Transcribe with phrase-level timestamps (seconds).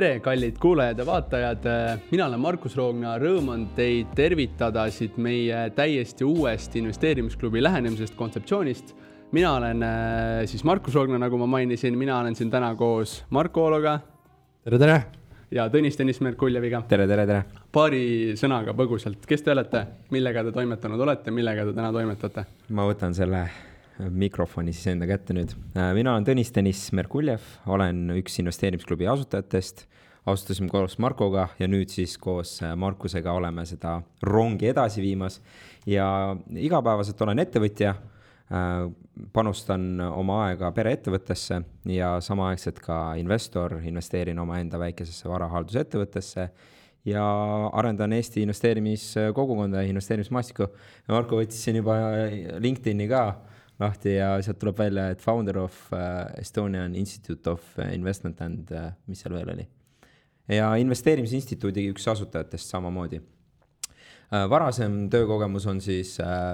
[0.00, 1.66] tere, kallid kuulajad ja vaatajad.
[2.10, 8.94] mina olen Markus Roogna, rõõm on teid tervitada siit meie täiesti uuest investeerimisklubi lähenemisest, kontseptsioonist.
[9.32, 13.64] mina olen äh, siis Markus Roogna, nagu ma mainisin, mina olen siin täna koos Marko
[13.64, 13.98] Oologa.
[14.64, 15.02] tere, tere.
[15.50, 16.82] ja Tõnis Tõnis Merkuljeviga.
[16.88, 17.44] tere, tere, tere.
[17.72, 18.04] paari
[18.40, 22.46] sõnaga põgusalt, kes te olete, millega te toimetanud olete, millega te täna toimetate?
[22.70, 23.50] ma võtan selle
[24.08, 25.54] mikrofoni siis enda kätte nüüd.
[25.76, 29.86] Äh, mina olen Tõnis Tõnis Merkuljev, olen üks investeerimisklubi asutajatest.
[30.26, 35.40] asustasime koos Markoga ja nüüd siis koos äh, Markusega oleme seda rongi edasi viimas.
[35.86, 37.94] ja igapäevaselt olen ettevõtja,
[38.52, 38.90] äh,
[39.32, 46.50] panustan oma aega pereettevõttesse ja samaaegselt ka investor, investeerin omaenda väikesesse varahaldusettevõttesse
[47.04, 47.24] ja
[47.72, 50.66] arendan Eesti investeerimiskogukonda ja investeerimismaastikku.
[51.08, 51.96] Marko võttis siin juba
[52.60, 53.22] LinkedIn'i ka
[53.80, 58.90] lahti ja sealt tuleb välja, et founder of uh, Estonian Institute of Investment and uh,
[59.08, 59.66] mis seal veel oli.
[60.50, 63.20] ja investeerimisinstituudi üks asutajatest samamoodi.
[64.30, 66.12] Varasem töökogemus on siis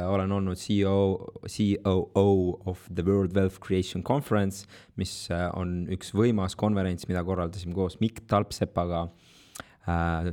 [0.08, 4.64] olen olnud CEO, COO of the World Wealth Creation Conference,
[4.96, 9.02] mis on üks võimas konverents, mida korraldasime koos Mikk Talpsepaga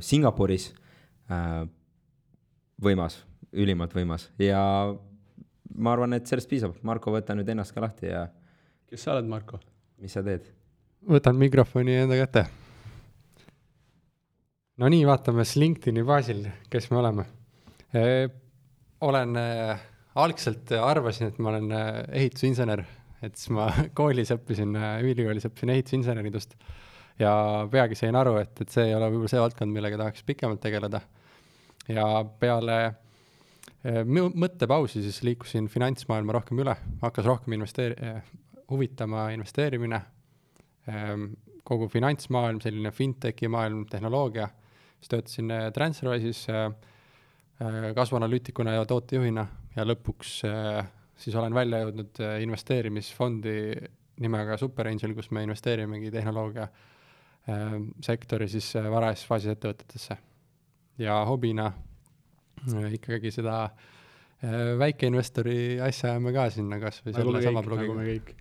[0.00, 0.70] Singapuris.
[2.84, 3.20] Võimas,
[3.52, 4.30] ülimalt võimas.
[4.40, 4.64] Ja
[5.74, 8.26] ma arvan, et sellest piisab, Marko, võta nüüd ennast ka lahti ja.
[8.90, 9.60] kes sa oled, Marko?
[10.02, 10.46] mis sa teed?
[11.08, 12.44] võtan mikrofoni enda kätte.
[14.80, 17.26] no nii, vaatame siis LinkedIni baasil, kes me oleme
[17.92, 18.04] e,.
[19.04, 21.90] olen äh,, algselt arvasin, et ma olen äh,
[22.22, 22.84] ehitusinsener,
[23.22, 26.58] et siis ma koolis õppisin äh,, ülikoolis õppisin ehitusinseneridust
[27.20, 27.34] ja
[27.70, 31.00] peagi sain aru, et, et see ei ole võib-olla see valdkond, millega tahaks pikemalt tegeleda.
[31.88, 32.06] ja
[32.40, 32.94] peale Äh,
[33.84, 38.22] mõttepausi siis liikusin finantsmaailma rohkem üle, hakkas rohkem investeeri-, äh,
[38.70, 40.00] huvitama investeerimine,
[40.88, 41.32] ähm,
[41.64, 44.48] kogu finantsmaailm, selline fintechi maailm, tehnoloogia,
[44.98, 46.46] siis töötasin äh, Transferwise'is
[47.94, 49.44] kasvuanalüütikuna ja tootejuhina
[49.76, 50.30] ja lõpuks
[51.22, 53.52] siis olen välja jõudnud investeerimisfondi
[54.24, 56.66] nimega Super Angel, kus me investeerimegi tehnoloogia
[58.02, 60.16] sektori siis varajases faasis ettevõtetesse.
[60.98, 61.70] ja hobina
[62.94, 68.36] ikkagi seda äh, väikeinvestori asja ajame ka sinna kasvõi nagu selle sama blogiga nagu.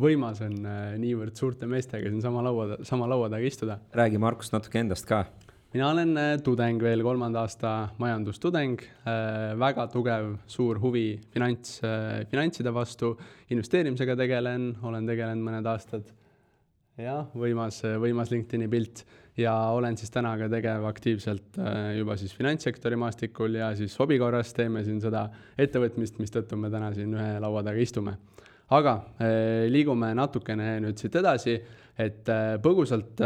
[0.00, 3.78] võimas on äh, niivõrd suurte meestega siin sama laua, sama laua taga istuda.
[3.94, 5.24] räägi, Markus, natuke endast ka.
[5.74, 8.82] mina olen äh, tudeng veel, kolmanda aasta majandustudeng
[9.58, 11.80] väga tugev, suur huvi finants
[12.30, 13.16] finantside vastu,
[13.50, 16.12] investeerimisega tegelen, olen tegelenud mõned aastad.
[17.00, 19.02] Jah, võimas, võimas LinkedIni pilt
[19.40, 24.18] ja olen siis täna ka tegev aktiivselt äh, juba siis finantssektori maastikul ja siis hobi
[24.22, 25.26] korras teeme siin seda
[25.58, 28.16] ettevõtmist, mistõttu me täna siin ühe laua taga istume.
[28.70, 31.58] aga äh, liigume natukene nüüd siit edasi,
[31.98, 33.20] et äh, põgusalt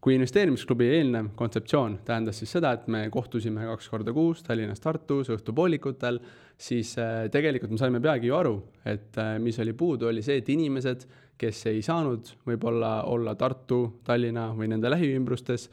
[0.00, 5.28] kui investeerimisklubi eelnev kontseptsioon tähendas siis seda, et me kohtusime kaks korda kuus Tallinnas, Tartus
[5.28, 6.16] õhtupoolikutel,
[6.56, 6.94] siis
[7.32, 8.54] tegelikult me saime peagi ju aru,
[8.88, 11.04] et mis oli puudu, oli see, et inimesed
[11.40, 15.68] kes ei saanud võib-olla olla Tartu, Tallinna või nende lähiümbrustes,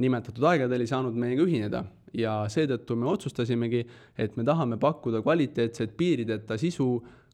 [0.00, 1.84] nimetatud aegadel ei saanud meiega ühineda
[2.16, 3.84] ja seetõttu me otsustasimegi,
[4.18, 6.88] et me tahame pakkuda kvaliteetset piirideta sisu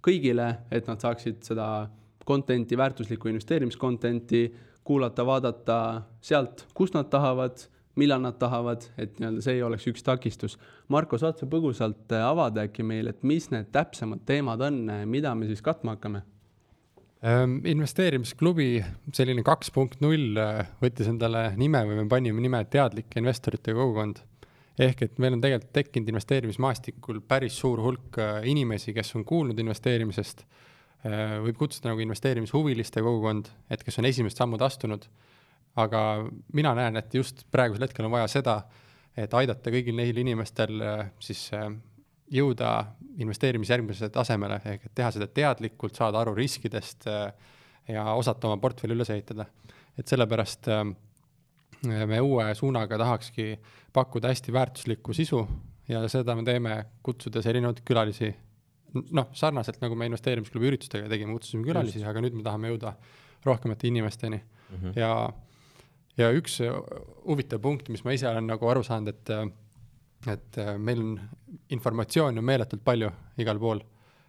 [0.04, 1.86] kõigile, et nad saaksid seda
[2.26, 4.42] content'i, väärtuslikku investeerimiskontent'i
[4.86, 5.78] kuulata, vaadata
[6.22, 7.64] sealt, kust nad tahavad,
[7.97, 10.58] millal nad tahavad, et nii-öelda see ei oleks üks takistus.
[10.92, 15.48] Marko, saad sa põgusalt avada äkki meile, et mis need täpsemad teemad on, mida me
[15.48, 16.26] siis katma hakkame?
[17.25, 18.82] Ehm, investeerimisklubi,
[19.16, 24.21] selline kaks punkt null äh, võttis endale nime või me panime nime teadlike investorite kogukond.
[24.77, 29.59] ehk et meil on tegelikult tekkinud investeerimismaastikul päris suur hulk äh, inimesi, kes on kuulnud
[29.59, 30.44] investeerimisest,
[31.09, 35.09] äh, võib kutsuda nagu investeerimishuviliste kogukond, et kes on esimesed sammud astunud,
[35.81, 36.03] aga
[36.53, 38.60] mina näen, et just praegusel hetkel on vaja seda,
[39.16, 40.84] et aidata kõigil neil inimestel
[41.24, 41.48] siis
[42.32, 42.70] jõuda
[43.22, 47.30] investeerimise järgmisele tasemele, ehk et teha seda teadlikult, saada aru riskidest äh,
[47.88, 49.46] ja osata oma portfelli üles ehitada.
[49.98, 50.84] et sellepärast äh,
[52.06, 53.56] me uue suunaga tahakski
[53.92, 55.46] pakkuda hästi väärtuslikku sisu
[55.88, 58.32] ja seda me teeme, kutsudes erinevaid külalisi,
[59.14, 62.96] noh, sarnaselt nagu me investeerimisklubi üritustega tegime, kutsusime külalisi, aga nüüd me tahame jõuda
[63.46, 64.98] rohkemate inimesteni mm -hmm.
[64.98, 65.30] ja,
[66.16, 66.58] ja üks
[67.24, 69.30] huvitav punkt, mis ma ise olen nagu aru saanud, et
[70.27, 71.15] et äh, meil on
[71.74, 73.10] informatsiooni on meeletult palju
[73.42, 73.83] igal pool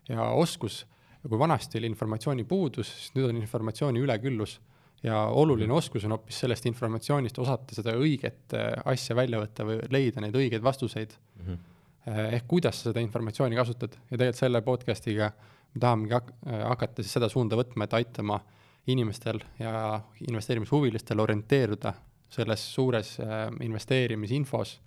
[0.10, 0.84] ja oskus,
[1.28, 4.58] kui vanasti oli informatsiooni puudus, siis nüüd on informatsiooni üleküllus
[5.04, 5.78] ja oluline mm.
[5.78, 10.38] oskus on hoopis sellest informatsioonist osata seda õiget äh, asja välja võtta või leida neid
[10.38, 11.46] õigeid vastuseid mm.
[11.46, 12.34] -hmm.
[12.38, 15.32] ehk kuidas sa seda informatsiooni kasutad ja tegelikult selle podcast'iga
[15.74, 18.40] me tahamegi hak hakata siis seda suunda võtma, et aitama
[18.88, 20.00] inimestel ja
[20.30, 21.94] investeerimishuvilistel orienteeruda
[22.32, 23.18] selles suures
[23.62, 24.78] investeerimisinfos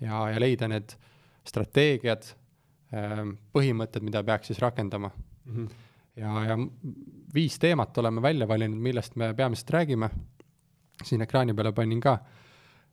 [0.00, 0.94] ja, ja leida need
[1.48, 2.28] strateegiad
[2.94, 3.24] äh,,
[3.54, 5.54] põhimõtted, mida peaks siis rakendama mm.
[5.54, 5.68] -hmm.
[6.16, 6.58] ja, ja
[7.34, 10.10] viis teemat oleme välja valinud, millest me peamiselt räägime.
[11.04, 12.18] siin ekraani peale panin ka.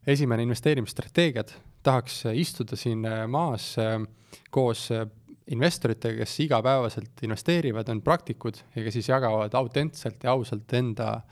[0.07, 1.51] esimene investeerimisstrateegiad,
[1.83, 3.99] tahaks istuda siin äh, maas äh,
[4.49, 5.07] koos äh,
[5.47, 11.23] investoritega, kes igapäevaselt investeerivad, on praktikud ja kes siis jagavad autentselt ja ausalt enda äh,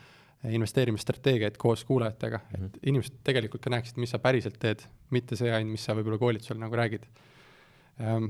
[0.44, 2.66] investeerimisstrateegiaid koos kuulajatega mm, -hmm.
[2.66, 2.89] et mhm.
[2.89, 6.57] inimesed tegelikult ka näeksid, mis sa päriselt teed, mitte see ainult, mis sa võib-olla koolitusel
[6.57, 7.07] nagu räägid
[8.01, 8.25] ähm,.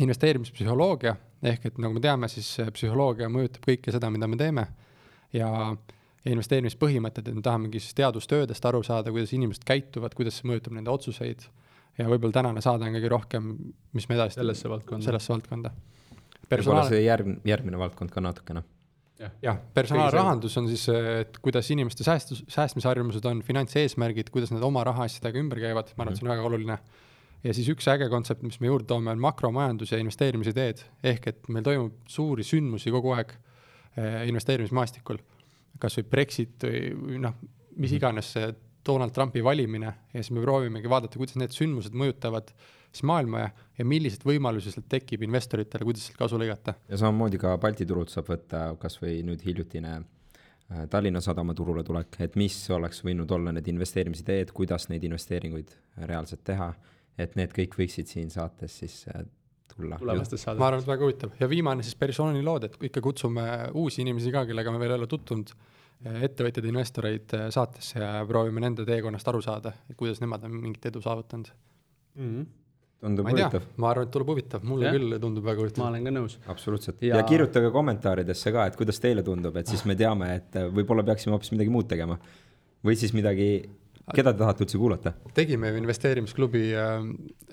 [0.00, 4.66] investeerimispsühholoogia, ehk et nagu me teame, siis psühholoogia mõjutab kõike seda, mida me teeme
[5.32, 5.76] ja
[6.24, 10.72] ja investeerimispõhimõtted, et me tahamegi siis teadustöödest aru saada, kuidas inimesed käituvad, kuidas see mõjutab
[10.72, 11.44] nende otsuseid
[11.98, 13.50] ja võib-olla tänane saade on kõige rohkem,
[13.92, 15.04] mis me edasi sellesse valdkonda.
[15.04, 15.70] sellesse valdkonda.
[16.50, 18.64] võib-olla see järg-, järgmine valdkond ka natukene
[19.44, 25.40] jah, personaalrahandus on siis, et kuidas inimeste säästu, säästmisharjumused on, finantseesmärgid, kuidas nad oma rahaasjadega
[25.40, 26.78] ümber käivad, ma arvan, et see on väga oluline.
[27.44, 31.48] ja siis üks äge kontsept, mis me juurde toome, on makromajandus ja investeerimisideed, ehk et
[31.52, 33.34] meil toimub suuri sündmusi kogu aeg
[33.96, 35.18] eh, investeerimismaastikul.
[35.80, 37.34] kas või Brexit või, noh,
[37.76, 37.96] mis mhm.
[37.96, 38.52] iganes see
[38.86, 42.52] Donald Trumpi valimine ja siis me proovimegi vaadata, kuidas need sündmused mõjutavad
[42.94, 46.76] siis maailma ja, ja millised võimalusi sealt tekib investoritele, kuidas sealt kasu lõigata.
[46.88, 51.84] ja samamoodi ka Balti turult saab võtta kas või nüüd hiljutine äh, Tallinna Sadama turule
[51.86, 55.74] tulek, et mis oleks võinud olla need investeerimisideed, kuidas neid investeeringuid
[56.10, 56.72] reaalselt teha,
[57.18, 59.26] et need kõik võiksid siin saates siis äh,
[59.74, 59.98] tulla.
[59.98, 64.46] ma arvan, et väga huvitav ja viimane siis persoonilood, et ikka kutsume uusi inimesi ka,
[64.46, 65.54] kellega me veel ei ole tutvunud
[66.04, 71.00] ettevõtjaid, investoreid äh, saatesse ja proovime nende teekonnast aru saada, kuidas nemad on mingit edu
[71.04, 71.48] saavutanud
[72.14, 72.28] mm.
[72.28, 72.46] -hmm.
[73.02, 73.66] Tundub huvitav.
[73.80, 74.94] ma arvan, et tuleb huvitav, mulle ja.
[74.96, 75.84] küll tundub väga huvitav.
[75.84, 76.36] ma olen ka nõus.
[76.54, 77.20] absoluutselt ja...
[77.20, 81.36] ja kirjutage kommentaaridesse ka, et kuidas teile tundub, et siis me teame, et võib-olla peaksime
[81.36, 82.18] hoopis midagi muud tegema.
[82.84, 83.48] või siis midagi,
[84.14, 85.14] keda te tahate üldse kuulata?
[85.36, 86.94] tegime ju investeerimisklubi äh,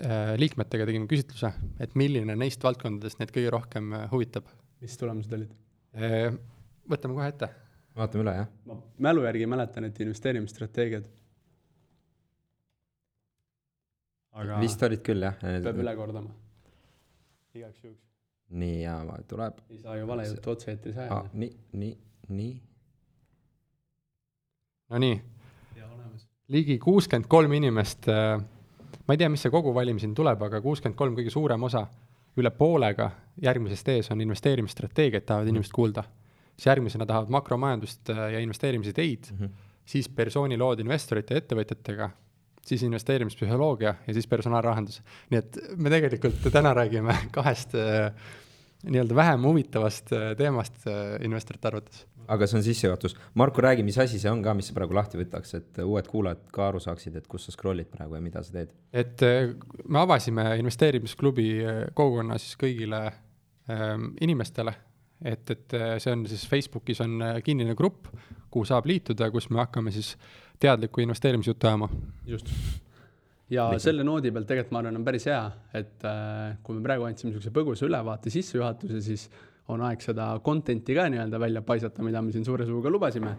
[0.05, 4.47] äh, liikmetega tegime küsitluse, et milline neist valdkondadest neid kõige rohkem äh, huvitab.
[4.81, 5.51] mis tulemused olid
[5.97, 6.31] äh,?
[6.91, 7.51] võtame kohe ette
[7.97, 8.51] vaatame üle, jah.
[8.67, 8.77] ma
[9.09, 11.07] mälu järgi mäletan, et investeerimisstrateegiad.
[14.31, 15.37] Aga vist olid küll, jah.
[15.41, 16.33] peab üle kordama,
[17.57, 18.01] igaks juhuks.
[18.49, 18.97] nii, ja
[19.27, 19.59] tuleb.
[19.69, 21.23] ei saa ju vale juttu otse-eetris ajada.
[21.33, 21.97] nii, nii,
[22.29, 22.53] nii.
[24.91, 25.19] Nonii,
[26.51, 28.39] ligi kuuskümmend kolm inimest äh,
[29.07, 31.85] ma ei tea, mis see koguvalimiseni tuleb, aga kuuskümmend kolm kõige suurem osa,
[32.39, 33.11] üle poolega
[33.43, 35.55] järgmisest ees on investeerimisstrateegiaid tahavad mm.
[35.55, 36.03] inimesed kuulda
[36.61, 39.49] siis järgmisena tahavad makromajandust äh, ja investeerimisideid mm, -hmm.
[39.85, 42.09] siis persoonilood investorite ja ettevõtjatega,
[42.65, 45.01] siis investeerimispsühholoogia ja siis personaalrahandus.
[45.31, 48.11] nii et me tegelikult täna räägime kahest äh,
[48.83, 50.85] nii-öelda vähem huvitavast äh, teemast
[51.23, 52.05] investorite arvates.
[52.27, 53.17] aga see on sissejuhatus.
[53.33, 56.45] Marko, räägi, mis asi see on ka, mis sa praegu lahti võtaks, et uued kuulajad
[56.53, 58.71] ka aru saaksid, et kus sa scroll'id praegu ja mida sa teed?
[58.93, 59.25] et
[59.87, 61.49] me avasime investeerimisklubi
[61.97, 63.03] kogukonna siis kõigile
[63.69, 64.75] ähm, inimestele
[65.25, 68.09] et, et äh, see on siis Facebookis on äh, kinnine grupp,
[68.51, 70.15] kuhu saab liituda, kus me hakkame siis
[70.61, 71.89] teadlikku investeerimisjuttu ajama.
[72.27, 72.51] just.
[73.49, 73.83] ja Liikum.
[73.83, 75.41] selle noodi pealt tegelikult ma arvan, on päris hea,
[75.77, 79.25] et äh, kui me praegu andsime niisuguse põgusa ülevaate, sissejuhatuse, siis
[79.71, 83.35] on aeg seda content'i ka nii-öelda välja paisata, mida me siin suure suuga lubasime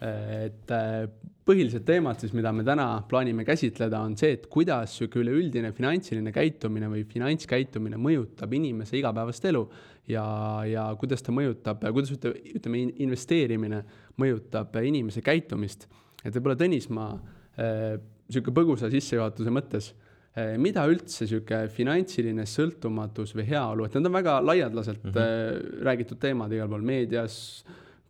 [0.00, 1.04] et äh,
[1.44, 6.32] põhilised teemad siis, mida me täna plaanime käsitleda, on see, et kuidas niisugune üleüldine finantsiline
[6.32, 9.64] käitumine või finantskäitumine mõjutab inimese igapäevast elu
[10.08, 10.24] ja,
[10.68, 13.82] ja kuidas ta mõjutab, kuidas ütleme, investeerimine
[14.20, 15.88] mõjutab inimese käitumist.
[16.24, 17.10] Et võib-olla Tõnis, ma
[17.56, 24.10] niisugune äh, põgusa sissejuhatuse mõttes äh,, mida üldse niisugune finantsiline sõltumatus või heaolu, et need
[24.10, 25.84] on väga laialdaselt mm -hmm.
[25.88, 27.38] räägitud teemad igal pool meedias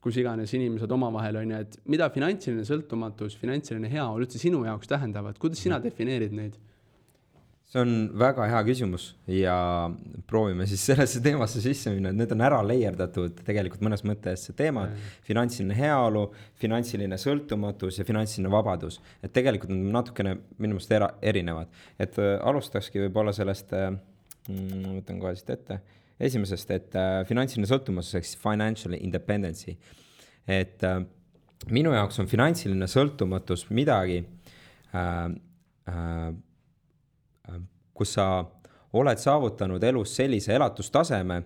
[0.00, 4.88] kus iganes inimesed omavahel on ju, et mida finantsiline sõltumatus, finantsiline heaolu üldse sinu jaoks
[4.88, 6.56] tähendavad, kuidas sina defineerid neid?
[7.70, 9.54] See on väga hea küsimus ja
[10.30, 14.90] proovime siis sellesse teemasse sisse minna, et need on ära leierdatud tegelikult mõnes mõttes teemad
[14.90, 16.24] mm., finantsiline heaolu,
[16.58, 18.98] finantsiline sõltumatus ja finantsiline vabadus.
[19.22, 23.92] et tegelikult nad natukene minu meelest era-, erinevad, et äh, alustakski võib-olla sellest äh,,
[24.48, 25.78] mm, võtan kohe siit ette
[26.20, 29.78] esimesest, et äh, finantsiline sõltumatus ehk siis financial independency.
[30.48, 31.00] et äh,
[31.70, 34.24] minu jaoks on finantsiline sõltumatus midagi
[34.90, 35.26] äh,
[35.86, 36.30] äh,
[38.00, 38.26] kus sa
[38.96, 41.42] oled saavutanud elus sellise elatustaseme,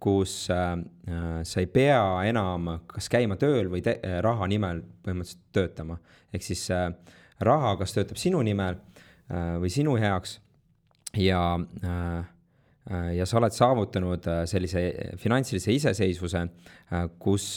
[0.00, 0.76] kus äh,
[1.10, 5.98] äh, sa ei pea enam kas käima tööl või äh, raha nimel põhimõtteliselt töötama.
[6.32, 6.90] ehk siis äh,
[7.40, 10.38] raha kas töötab sinu nimel äh, või sinu heaks
[11.16, 12.24] ja äh,
[12.86, 14.82] Äh, ja sa oled saavutanud sellise
[15.18, 16.44] finantsilise iseseisvuse,
[17.18, 17.56] kus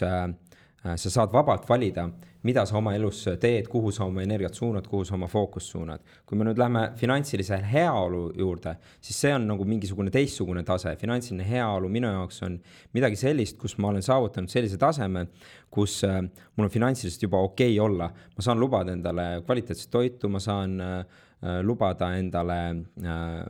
[0.83, 2.05] sa saad vabalt valida,
[2.47, 5.99] mida sa oma elus teed, kuhu sa oma energiat suunad, kuhu sa oma fookust suunad.
[6.25, 10.95] kui me nüüd läheme finantsilise heaolu juurde, siis see on nagu mingisugune teistsugune tase.
[10.95, 12.59] finantsiline heaolu minu jaoks on
[12.93, 15.27] midagi sellist, kus ma olen saavutanud sellise taseme,
[15.69, 16.21] kus äh,
[16.55, 18.11] mul on finantsiliselt juba okei okay olla.
[18.35, 21.28] ma saan lubada endale kvaliteetset toitu, ma saan äh, Äh,
[21.63, 22.59] lubada endale
[23.03, 23.45] äh,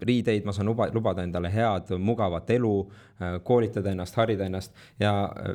[0.00, 2.72] riideid, ma saan luba, lubada endale head, mugavat elu,
[3.20, 5.12] äh, koolitada ennast, harida ennast ja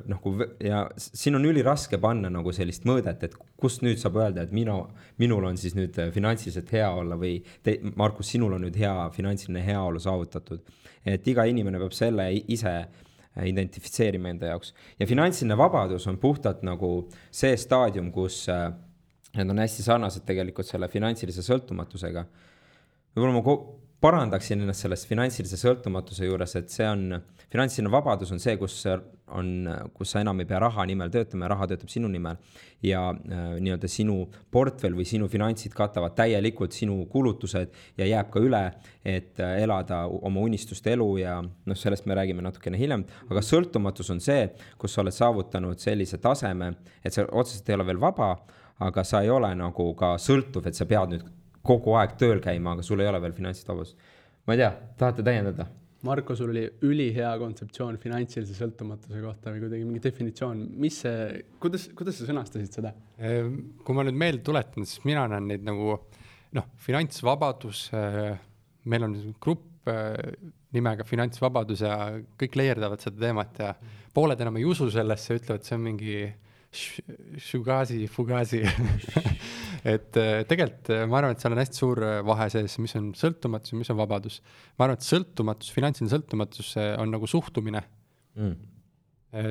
[0.08, 0.24] noh,
[0.64, 4.78] ja siin on üliraske panna nagu sellist mõõdet, et kust nüüd saab öelda, et minu,
[5.20, 9.64] minul on siis nüüd finantsiliselt hea olla või te, Markus, sinul on nüüd hea finantsiline
[9.66, 10.64] heaolu saavutatud.
[11.06, 12.78] et iga inimene peab selle ise
[13.44, 18.70] identifitseerima enda jaoks ja finantsiline vabadus on puhtalt nagu see staadium, kus äh,
[19.34, 22.26] Need on hästi sarnased tegelikult selle finantsilise sõltumatusega.
[23.16, 23.56] võib-olla ma
[24.04, 27.16] parandaksin ennast sellest finantsilise sõltumatuse juures, et see on,
[27.54, 28.82] finantsiline vabadus on see, kus
[29.34, 29.52] on,
[29.96, 32.38] kus sa enam ei pea raha nimel töötama ja raha töötab sinu nimel.
[32.84, 34.18] ja äh, nii-öelda sinu
[34.52, 38.64] portfell või sinu finantsid katavad täielikult sinu kulutused ja jääb ka üle,
[39.06, 44.12] et äh, elada oma unistuste elu ja noh, sellest me räägime natukene hiljem, aga sõltumatus
[44.12, 48.36] on see, kus sa oled saavutanud sellise taseme, et sa otseselt ei ole veel vaba
[48.80, 51.30] aga sa ei ole nagu ka sõltuv, et sa pead nüüd
[51.64, 53.98] kogu aeg tööl käima, aga sul ei ole veel finantsilist vabadust.
[54.48, 55.68] ma ei tea, tahate täiendada?
[56.04, 61.86] Marko, sul oli ülihea kontseptsioon finantsilise sõltumatuse kohta või kuidagi mingi definitsioon, mis see, kuidas,
[61.96, 62.92] kuidas sa sõnastasid seda?
[63.24, 65.96] Ehm, kui ma nüüd meelde tuletan, siis mina näen neid nagu
[66.58, 68.36] noh, finantsvabadus, äh,
[68.92, 70.20] meil on grupp äh,
[70.74, 71.98] nimega Finantsvabadus ja
[72.40, 73.74] kõik leerdavad seda teemat ja
[74.14, 76.16] pooled enam ei usu sellesse, ütlevad, see on mingi
[76.74, 78.64] Shugazi, Fugazi.
[79.84, 82.94] Et äh, tegelikult äh, ma arvan, et seal on hästi suur äh, vahe sees, mis
[82.96, 84.38] on sõltumatus ja mis on vabadus.
[84.78, 86.70] ma arvan, et sõltumatus, finantsiline sõltumatus
[87.02, 87.82] on nagu suhtumine.
[88.40, 88.54] Mm..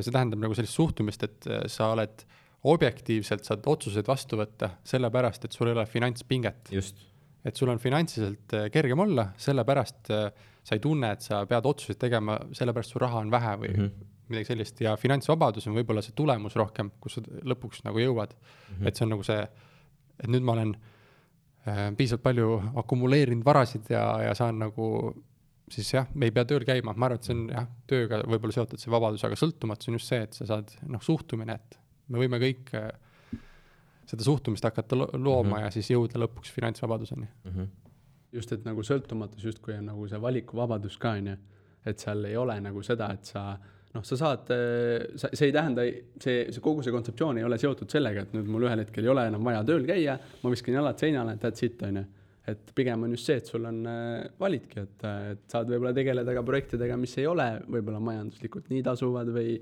[0.01, 2.25] see tähendab nagu sellist suhtumist, et sa oled
[2.73, 6.73] objektiivselt saad otsuseid vastu võtta, sellepärast et sul ei ole finantspinget.
[6.73, 12.39] et sul on finantsiliselt kergem olla, sellepärast sa ei tunne, et sa pead otsuseid tegema,
[12.57, 16.17] sellepärast su raha on vähe või mm -hmm midagi sellist ja finantsvabadus on võib-olla see
[16.19, 18.75] tulemus rohkem, kus sa lõpuks nagu jõuad mm.
[18.79, 18.89] -hmm.
[18.89, 19.43] et see on nagu see,
[20.19, 20.73] et nüüd ma olen
[21.67, 22.49] äh, piisavalt palju
[22.85, 24.89] akumuleerinud varasid ja, ja saan nagu
[25.73, 28.57] siis jah, me ei pea tööl käima, ma arvan, et see on jah, tööga võib-olla
[28.57, 31.79] seotud see vabadus, aga sõltumatus on just see, et sa saad noh, suhtumine, et
[32.13, 32.91] me võime kõik äh,
[34.09, 35.65] seda suhtumist hakata lo looma mm -hmm.
[35.65, 37.51] ja siis jõuda lõpuks finantsvabaduseni mm.
[37.51, 37.69] -hmm.
[38.33, 41.37] just, et nagu sõltumatus justkui on nagu see valikuvabadus ka, on ju,
[41.87, 43.59] et seal ei ole nagu seda, et sa
[43.93, 45.85] noh, sa saad, äh, sa, see ei tähenda,
[46.23, 49.13] see, see kogu see kontseptsioon ei ole seotud sellega, et nüüd mul ühel hetkel ei
[49.13, 52.09] ole enam vaja tööl käia, ma viskan jalad seinale, that's it, on ju.
[52.53, 56.35] et pigem on just see, et sul on äh,, validki, et, et saad võib-olla tegeleda
[56.35, 59.57] ka projektidega, mis ei ole võib-olla majanduslikult nii tasuvad või,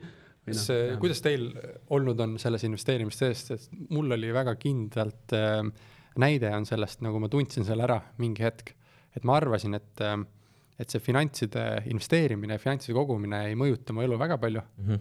[0.47, 0.99] või noh.
[1.03, 1.51] kuidas teil
[1.93, 5.65] olnud on selles investeerimistes, et mul oli väga kindlalt äh,
[6.21, 8.73] näide on sellest, nagu ma tundsin selle ära mingi hetk,
[9.17, 10.17] et ma arvasin, et äh,
[10.81, 14.87] et see finantside investeerimine finantside kogumine ei mõjuta mu elu väga palju mm.
[14.87, 15.01] -hmm.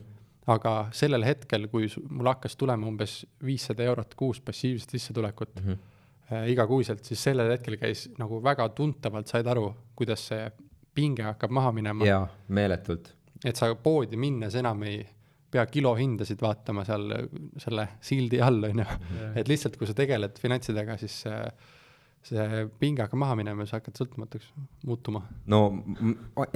[0.56, 5.78] aga sellel hetkel, kui mul hakkas tulema umbes viissada eurot kuus passiivset sissetulekut mm -hmm.
[6.34, 10.52] äh, igakuiselt, siis sellel hetkel käis nagu väga tuntavalt said aru, kuidas see
[10.94, 12.06] pinge hakkab maha minema.
[12.06, 13.16] jaa, meeletult.
[13.46, 15.08] et sa poodi minnes enam ei
[15.52, 17.14] pea kilohindasid vaatama seal
[17.58, 18.86] selle sildi all, on ju.
[19.36, 21.46] et lihtsalt, kui sa tegeled finantsidega, siis äh,
[22.26, 24.50] see pinge hakkab maha minema ja sa hakkad sõltumatuks
[24.88, 25.22] muutuma.
[25.50, 25.62] no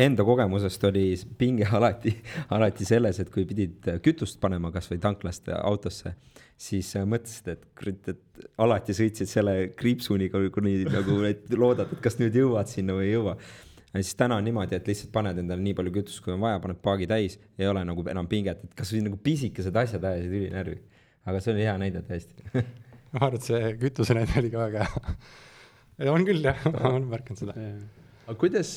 [0.01, 1.05] enda kogemusest oli
[1.39, 2.13] pinge alati,
[2.55, 6.15] alati selles, et kui pidid kütust panema kasvõi tanklast autosse,
[6.59, 12.19] siis mõtlesid, et kurat, et alati sõitsid selle kriipsuniga, kuni nagu et loodad, et kas
[12.19, 13.37] nüüd jõuad sinna või ei jõua.
[13.93, 16.59] ja siis täna on niimoodi, et lihtsalt paned endale nii palju kütust, kui on vaja,
[16.59, 20.81] paned paagi täis, ei ole nagu enam pinget, et kasvõi nagu pisikesed asjad ajasid ülinärvi.
[21.23, 22.51] aga see oli hea näide tõesti
[23.13, 25.17] ma arvan, et see kütuse näide oli ka väga hea
[26.11, 27.53] on küll jah, ma olen märganud seda.
[28.23, 28.71] aga kuidas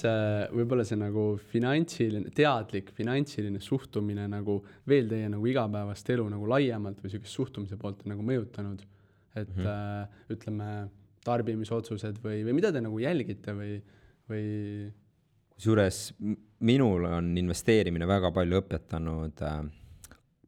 [0.54, 4.58] võib-olla see nagu finantsiline, teadlik finantsiline suhtumine nagu
[4.90, 8.84] veel teie nagu igapäevast elu nagu laiemalt või sihukest suhtumise poolt on nagu mõjutanud?
[9.36, 9.66] et mm -hmm.
[9.66, 10.88] äh, ütleme,
[11.24, 13.80] tarbimisotsused või, või mida te nagu jälgite või,
[14.30, 14.44] või?
[15.56, 16.14] kusjuures
[16.68, 19.60] minul on investeerimine väga palju õpetanud äh,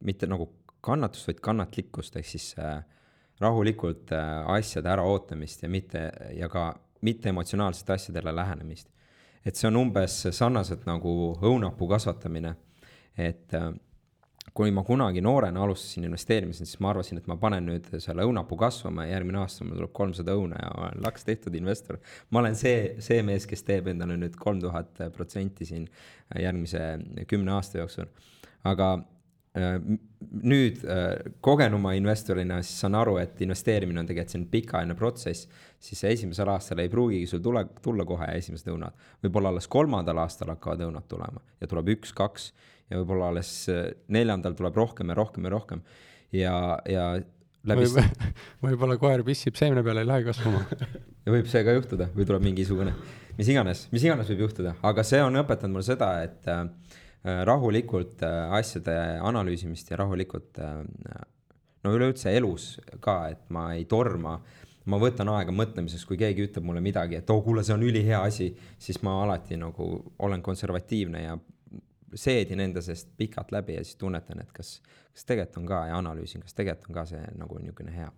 [0.05, 0.49] mitte nagu
[0.81, 2.83] kannatust, vaid kannatlikkust, ehk siis äh,
[3.39, 8.89] rahulikult äh, asjade äraootamist ja mitte, ja ka mitte emotsionaalsete asjadele lähenemist.
[9.45, 11.11] et see on umbes sarnaselt nagu
[11.47, 12.51] õunapuu kasvatamine,
[13.17, 13.71] et äh,
[14.53, 18.57] kui ma kunagi noorena alustasin investeerimisel, siis ma arvasin, et ma panen nüüd selle õunapuu
[18.59, 21.99] kasvama ja järgmine aasta mul tuleb kolmsada õuna ja ma olen laks tehtud investor.
[22.29, 25.87] ma olen see, see mees, kes teeb endale nüüd kolm tuhat protsenti siin
[26.35, 26.83] järgmise
[27.31, 28.11] kümne aasta jooksul.
[28.67, 28.91] aga
[29.55, 29.79] äh,
[30.19, 35.47] nüüd äh, kogenuma investorina siis saan aru, et investeerimine on tegelikult selline pikaajaline protsess,
[35.79, 39.07] siis esimesel aastal ei pruugigi sul tule, tulla kohe esimesed õunad.
[39.23, 42.51] võib-olla alles kolmandal aastal hakkavad õunad tulema ja tuleb üks-kaks
[42.91, 45.83] ja võib-olla alles äh, neljandal tuleb rohkem ja rohkem ja rohkem.
[46.35, 46.55] ja,
[46.89, 47.09] ja
[47.71, 48.23] läbi võib,
[48.67, 50.65] võib-olla koer pissib seemne peale, ei lähe kasvama
[51.25, 52.97] ja võib see ka juhtuda või tuleb mingisugune,
[53.39, 57.08] mis iganes, mis iganes võib juhtuda, aga see on õpetanud mulle seda, et äh, Äh,
[57.23, 60.79] rahulikult äh, asjade analüüsimist ja rahulikult äh,
[61.83, 64.37] no üleüldse elus ka, et ma ei torma,
[64.89, 67.83] ma võtan aega mõtlemiseks, kui keegi ütleb mulle midagi, et oo oh, kuule, see on
[67.83, 68.49] ülihea asi,
[68.79, 69.89] siis ma alati nagu
[70.25, 71.37] olen konservatiivne ja
[72.15, 74.79] seedin enda seest pikalt läbi ja siis tunnetan, et kas,
[75.13, 78.09] kas tegelikult on ka ja analüüsin, kas tegelikult on ka see nagu niisugune hea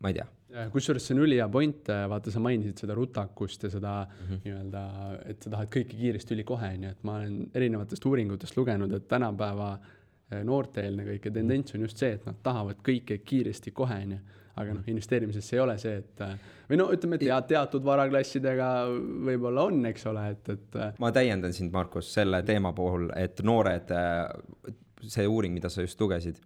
[0.00, 0.26] ma ei tea.
[0.72, 4.40] Kusjuures see on ülihea point, vaata, sa mainisid seda rutakust ja seda mm -hmm.
[4.44, 4.82] nii-öelda,
[5.30, 9.08] et sa tahad kõike kiiresti ülikohe, on ju, et ma olen erinevatest uuringutest lugenud, et
[9.08, 9.78] tänapäeva
[10.32, 14.18] eh, noorteelne kõike tendents on just see, et nad tahavad kõike kiiresti kohe, on ju.
[14.58, 16.20] aga noh, investeerimises ei ole see, et
[16.70, 18.88] või no ütleme, et ja teatud varaklassidega
[19.28, 20.78] võib-olla on, eks ole, et, et.
[20.98, 23.94] Ma täiendan sind, Markus, selle teema puhul, et noored,
[25.06, 26.42] see uuring, mida sa just lugesid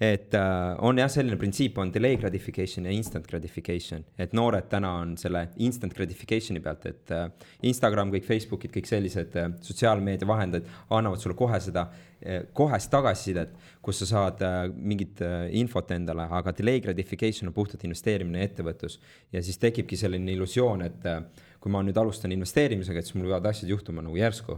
[0.00, 4.94] et äh, on jah, selline printsiip on delay gratification ja instant gratification, et noored täna
[5.02, 7.26] on selle instant gratification'i pealt, et äh,
[7.68, 13.52] Instagram, kõik Facebookid, kõik sellised äh, sotsiaalmeedia vahendajad annavad sulle kohe seda äh, kohest tagasisidet,
[13.84, 18.48] kus sa saad äh, mingit äh, infot endale, aga delay gratification on puhtalt investeerimine ja
[18.48, 18.96] ettevõtlus.
[19.36, 21.26] ja siis tekibki selline illusioon, et äh,
[21.60, 24.56] kui ma nüüd alustan investeerimisega, et siis mul võivad asjad juhtuma nagu järsku.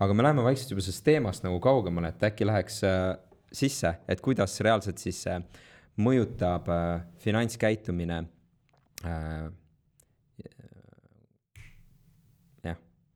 [0.00, 3.18] aga me läheme vaikselt juba sellest teemast nagu kaugemale, et äkki läheks äh,
[3.52, 5.24] sisse, et kuidas reaalselt siis
[6.00, 8.20] mõjutab äh, finantskäitumine
[9.04, 9.48] äh,.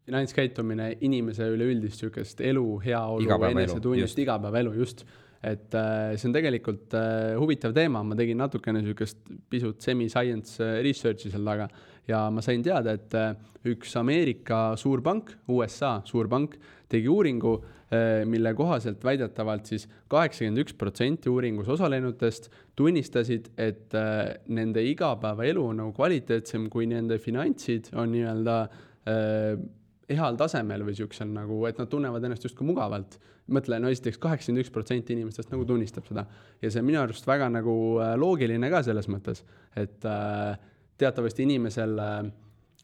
[0.04, 5.06] finantskäitumine inimese üleüldist sihukest elu, heaolu, enesetunnist, igapäevaelu, just.
[5.44, 9.18] Et äh, see on tegelikult äh, huvitav teema, ma tegin natukene sihukest
[9.52, 11.66] pisut semi-science äh, research'i seal taga
[12.08, 13.34] ja ma sain teada, et äh,
[13.70, 16.56] üks Ameerika suurpank, USA suurpank,
[16.90, 24.34] tegi uuringu äh,, mille kohaselt väidetavalt siis kaheksakümmend üks protsenti uuringus osalenutest tunnistasid, et äh,
[24.52, 28.58] nende igapäevaelu on nagu kvaliteetsem, kui nende finantsid on nii-öelda
[29.04, 33.18] heal tasemel või siuksel nagu, et nad tunnevad ennast justkui mugavalt.
[33.52, 36.22] mõtle, no esiteks kaheksakümmend üks protsenti inimestest nagu tunnistab seda
[36.62, 37.74] ja see on minu arust väga nagu
[38.16, 39.42] loogiline ka selles mõttes,
[39.76, 40.56] et äh,
[40.98, 42.24] teatavasti inimesel äh,,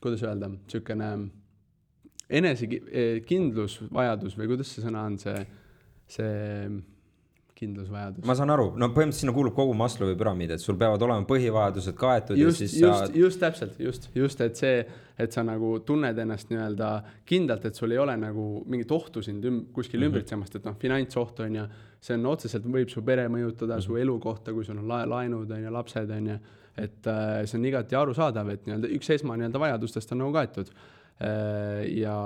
[0.01, 1.11] kuidas öelda, siukene
[2.31, 5.41] enesekindlusvajadus või kuidas see sõna on, see,
[6.11, 6.31] see
[7.61, 8.25] kindlusvajadus.
[8.25, 11.97] ma saan aru, no põhimõtteliselt sinna kuulub kogu Maslowi püramiid, et sul peavad olema põhivajadused
[11.99, 14.77] kaetud just, ja siis just sa..., just täpselt, just, just, et see,
[15.21, 16.89] et sa nagu tunned ennast nii-öelda
[17.29, 20.15] kindlalt, et sul ei ole nagu mingit ohtu sind üm, kuskil mm -hmm.
[20.15, 21.65] ümbritsemast, et noh, finantsohtu on ju,
[22.01, 23.87] see on otseselt, võib su pere mõjutada mm, -hmm.
[23.87, 26.39] su elukohta, kui sul on la laenud on ju, lapsed on ju,
[26.79, 30.71] et äh, see on igati arusaadav, et nii-öelda üks esma nii-öelda vajadustest on nagu kaetud
[30.71, 32.17] äh, ja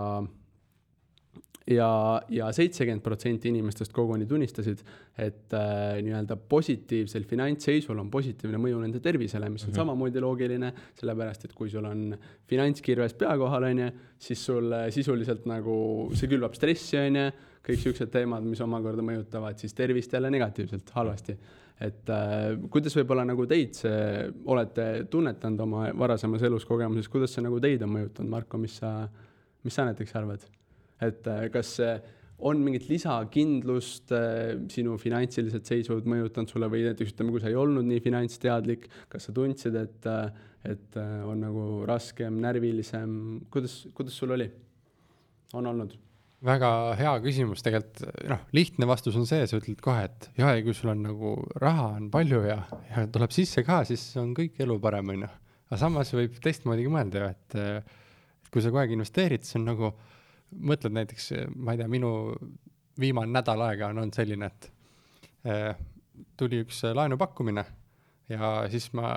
[1.70, 1.88] ja,
[2.28, 4.82] ja seitsekümmend protsenti inimestest koguni tunnistasid,
[5.16, 9.80] et äh, nii-öelda positiivsel finantsseisul on positiivne mõju nende tervisele, mis on mm -hmm.
[9.80, 12.16] samamoodi loogiline, sellepärast et kui sul on
[12.50, 17.26] finantskirves pea kohal, on ju, siis sul sisuliselt nagu see külvab stressi, on ju,
[17.64, 21.38] kõik siuksed teemad, mis omakorda mõjutavad siis tervist jälle negatiivselt, halvasti.
[21.82, 27.44] Et äh, kuidas võib-olla nagu teid see, olete tunnetanud oma varasemas elus kogemuses, kuidas see
[27.44, 28.96] nagu teid on mõjutanud, Marko, mis sa,
[29.66, 30.44] mis sa näiteks arvad?
[31.02, 31.76] et äh, kas
[32.44, 37.58] on mingit lisakindlust äh, sinu finantsilised seisud mõjutanud sulle või näiteks ütleme, kui sa ei
[37.58, 44.16] olnud nii finantsteadlik, kas sa tundsid, et, äh, et on nagu raskem, närvilisem, kuidas, kuidas
[44.18, 44.48] sul oli,
[45.54, 45.94] on olnud?
[46.44, 50.64] Väga hea küsimus, tegelikult noh, lihtne vastus on see, sa ütled kohe, et jah, ja
[50.64, 52.58] kui sul on nagu raha on palju ja,
[52.90, 55.30] ja tuleb sisse ka, siis on kõik elu parem, on ju.
[55.70, 57.56] aga samas võib teistmoodi mõelda ju, et,
[58.44, 59.94] et kui sa kogu aeg investeerid, see on nagu
[60.54, 62.12] mõtled näiteks, ma ei tea, minu
[63.00, 64.70] viimane nädal aega on olnud selline, et
[65.50, 65.72] äh,
[66.38, 67.64] tuli üks laenupakkumine
[68.30, 69.14] ja siis ma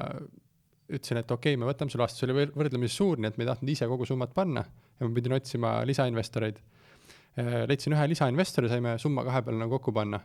[0.88, 3.46] ütlesin, et okei okay,, me võtame selle vastu, see oli võrdlemisi suur, nii et me
[3.46, 6.60] ei tahtnud ise kogu summat panna ja ma pidin otsima lisainvestoreid.
[7.38, 10.20] Leidsin ühe lisainvestori, saime summa kahe peale nagu kokku panna.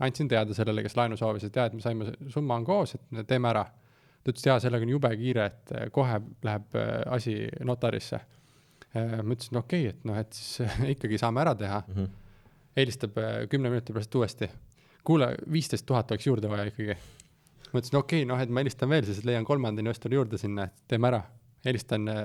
[0.00, 3.26] andsin teada sellele, kes laenu soovis, et jaa, et me saime, summa on koos, et
[3.28, 3.64] teeme ära.
[4.24, 8.20] ta ütles, et jaa, sellega on jube kiire, et kohe läheb äh, asi notarisse
[8.96, 11.94] Äh, ma ütlesin, okei okay,, et noh, et siis ikkagi saame ära teha mm.
[11.94, 12.08] -hmm.
[12.76, 14.50] helistab äh, kümne minuti pärast uuesti.
[15.04, 16.96] kuule, viisteist tuhat oleks juurde vaja ikkagi.
[17.72, 20.64] ma ütlesin, okei okay,, noh, et ma helistan veel, siis leian kolmanda investori juurde sinna,
[20.64, 21.22] et teeme ära.
[21.64, 22.24] helistan äh,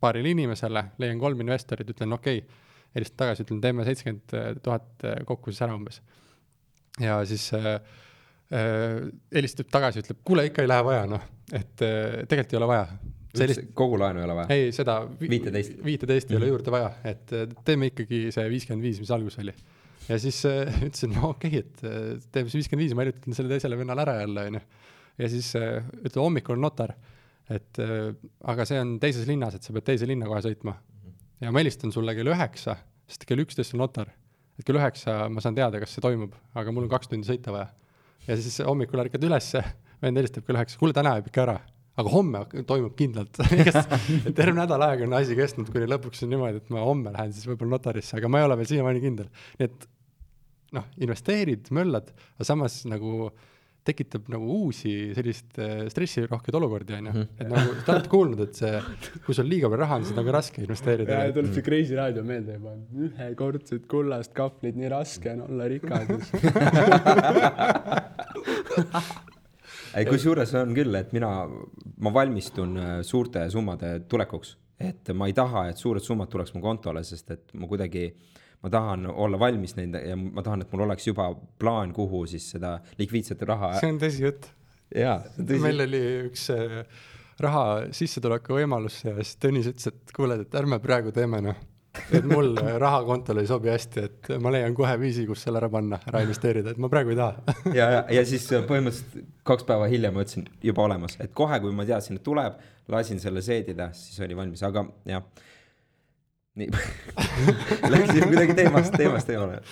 [0.00, 2.62] paarile inimesele, leian kolm investorit, ütlen okei okay.
[2.94, 6.00] Helistan tagasi, ütlen teeme seitsekümmend tuhat kokku siis ära umbes.
[7.02, 7.74] ja siis äh,
[8.54, 9.02] äh,
[9.34, 12.86] helistab tagasi, ütleb, kuule, ikka ei lähe vaja, noh, et tegelikult ei ole vaja.
[13.34, 14.54] sellist kogu laenu ei ole vaja?
[14.54, 17.34] ei, seda vi viiteist, viiteist ei ole juurde vaja, et
[17.66, 19.54] teeme ikkagi see viiskümmend viis, mis alguses oli.
[20.08, 23.40] ja siis äh, ütlesin, no okei okay,, et äh, teeme siis viiskümmend viis, ma kirjutan
[23.40, 24.64] selle teisele vennale ära jälle, onju.
[25.24, 26.94] ja siis äh, ütleb, hommikul on notar,
[27.50, 28.10] et äh,
[28.54, 30.78] aga see on teises linnas, et sa pead teise linna kohe sõitma.
[31.44, 32.78] Ja ma helistan sulle kell üheksa,
[33.10, 34.10] sest kell üksteist on notar.
[34.58, 37.52] et kell üheksa ma saan teada, kas see toimub, aga mul on kaks tundi sõita
[37.54, 37.68] vaja.
[38.28, 39.62] ja siis hommikul ärkad ülesse,
[40.02, 41.58] vend helistab kell üheksa, kuule, täna jääb ikka ära
[41.94, 43.38] aga homme toimub kindlalt
[44.38, 47.46] terve nädal aega on asi kestnud, kuni lõpuks on niimoodi, et ma homme lähen siis
[47.46, 49.28] võib-olla notarisse, aga ma ei ole veel siiamaani kindel.
[49.60, 49.86] nii et
[50.74, 53.28] noh, investeerid, möllad, aga samas nagu
[53.84, 57.24] tekitab nagu uusi sellist äh, stressirohkeid olukordi, on ju.
[57.36, 58.74] et nagu, te olete kuulnud, et see,
[59.26, 61.12] kui sul liiga palju raha on, siis on nagu raske investeerida.
[61.28, 62.72] ja tuleb see Kreisi raadio meelde juba,
[63.08, 66.04] ühekordset kullast kahvlit, nii raske on olla rikas
[69.98, 71.30] ei, kusjuures on küll, et mina,
[72.04, 76.62] ma valmistun äh, suurte summade tulekuks, et ma ei taha, et suured summad tuleks mu
[76.64, 78.08] kontole, sest et ma kuidagi,
[78.64, 82.46] ma tahan olla valmis nende ja ma tahan, et mul oleks juba plaan, kuhu siis
[82.56, 83.74] seda likviidset raha.
[83.80, 84.48] see on tõsi jutt.
[84.94, 86.80] meil oli üks äh,
[87.44, 91.62] raha sissetuleku võimalus ja siis Tõnis ütles, et kuule, et ärme praegu teeme noh
[92.12, 96.00] et mul rahakontole ei sobi hästi, et ma leian kohe viisi, kus selle ära panna,
[96.10, 100.16] ära investeerida, et ma praegu ei taha ja, ja, ja siis põhimõtteliselt kaks päeva hiljem
[100.16, 102.58] ma ütlesin juba olemas, et kohe, kui ma teadsin, et tuleb,
[102.92, 105.24] lasin selle seedida, siis oli valmis, aga jah.
[106.58, 106.68] Nii
[107.92, 109.62] Läksin kuidagi teemast, teemast eemale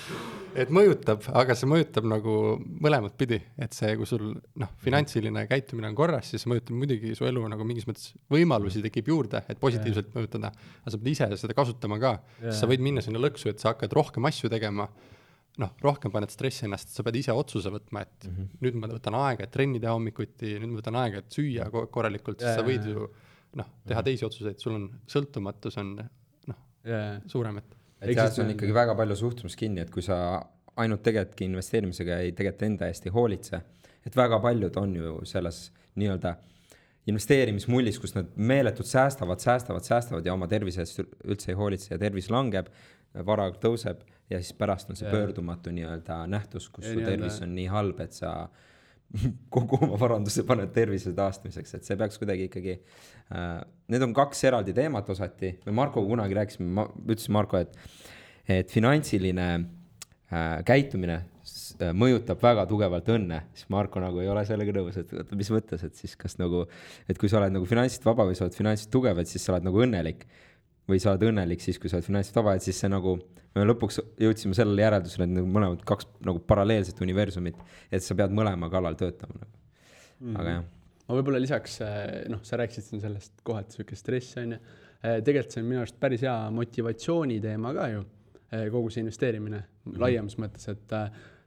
[0.59, 2.35] et mõjutab, aga see mõjutab nagu
[2.85, 4.25] mõlemat pidi, et see, kui sul
[4.61, 8.83] noh, finantsiline käitumine on korras, siis see mõjutab muidugi su elu nagu mingis mõttes võimalusi
[8.85, 10.19] tekib juurde, et positiivselt yeah.
[10.19, 10.53] mõjutada.
[10.83, 13.73] aga sa pead ise seda kasutama ka yeah., sa võid minna sinna lõksu, et sa
[13.73, 14.89] hakkad rohkem asju tegema.
[15.61, 18.63] noh, rohkem paned stressi ennast, sa pead ise otsuse võtma, et mm -hmm.
[18.65, 22.41] nüüd ma võtan aega, et trenni teha hommikuti, nüüd ma võtan aega, et süüa korralikult
[22.41, 23.09] yeah,, siis sa võid ju
[23.61, 25.99] noh, teha teisi otsuseid, sul on sõltumatus on
[26.85, 27.77] noh yeah., suurem, et
[28.35, 30.17] see on ikkagi väga palju suhtumist kinni, et kui sa
[30.83, 33.61] ainult tegelesidki investeerimisega, ei tegelikult enda eest ei hoolitse,
[34.07, 35.67] et väga paljud on ju selles
[36.01, 36.35] nii-öelda
[37.11, 42.01] investeerimismullis, kus nad meeletult säästavad, säästavad, säästavad ja oma tervise eest üldse ei hoolitse ja
[42.01, 42.71] tervis langeb,
[43.27, 45.13] vara tõuseb ja siis pärast on see ja.
[45.13, 48.33] pöördumatu nii-öelda nähtus, kus ja su tervis on nii halb, et sa
[49.55, 53.59] kogu oma varanduse paned tervise taastamiseks, et see peaks kuidagi ikkagi äh,,
[53.93, 57.77] need on kaks eraldi teemat osati, me Markoga kunagi rääkisime, ma ütlesin Marko, et,
[58.61, 64.77] et finantsiline äh, käitumine äh, mõjutab väga tugevalt õnne, siis Marko nagu ei ole sellega
[64.79, 66.65] nõus, et oota, mis mõttes, et siis kas nagu,
[67.09, 69.57] et kui sa oled nagu finantsiliselt vaba või sa oled finantsiliselt tugev, et siis sa
[69.57, 70.25] oled nagu õnnelik.
[70.91, 73.17] Või sa oled õnnelik siis, kui sa oled finantsiliselt vaba, et siis see nagu
[73.57, 77.59] me lõpuks jõudsime sellele järeldusele, et nagu mõlemad kaks nagu paralleelset universumit,
[77.93, 80.65] et sa pead mõlema kallal töötama nagu mm., aga jah.
[81.09, 84.63] ma võib-olla lisaks, eh, noh, sa rääkisid siin sellest kohati sihuke stress on ju,
[85.03, 88.07] eh, tegelikult see on minu arust päris hea motivatsiooni teema ka ju,
[88.49, 90.01] eh, kogu see investeerimine mm -hmm.
[90.07, 90.99] laiemas mõttes, et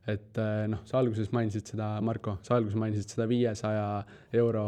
[0.07, 3.85] et eh, noh, sa alguses mainisid seda, Marko, sa alguses mainisid seda viiesaja
[4.37, 4.65] euro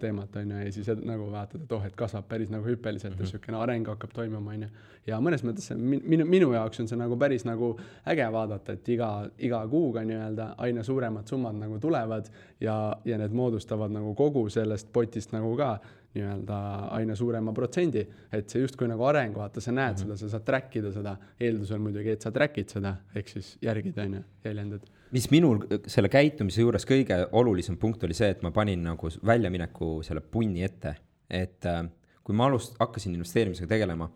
[0.00, 3.18] teemat, on ju, ja siis nagu vaatad, et oh, et kasvab päris nagu hüppeliselt mm
[3.18, 3.28] -hmm.
[3.28, 4.68] ja niisugune areng hakkab toimuma, on ju.
[5.06, 8.88] ja mõnes mõttes see minu, minu jaoks on see nagu päris nagu äge vaadata, et
[8.88, 14.48] iga, iga kuuga nii-öelda aina suuremad summad nagu tulevad ja, ja need moodustavad nagu kogu
[14.48, 15.78] sellest potist nagu ka
[16.14, 16.56] nii-öelda
[16.96, 18.02] aina suurema protsendi,
[18.34, 20.16] et see justkui nagu areng, vaata, sa näed mm -hmm.
[20.16, 23.98] seda, sa saad track ida seda, eeldusel muidugi, et sa track'id seda, ehk siis järgid,
[23.98, 24.90] on ju, jäljendad.
[25.10, 30.02] mis minul selle käitumise juures kõige olulisem punkt oli see, et ma panin nagu väljamineku
[30.02, 30.94] selle punni ette,
[31.30, 31.86] et äh,
[32.24, 34.10] kui ma alust-, hakkasin investeerimisega tegelema,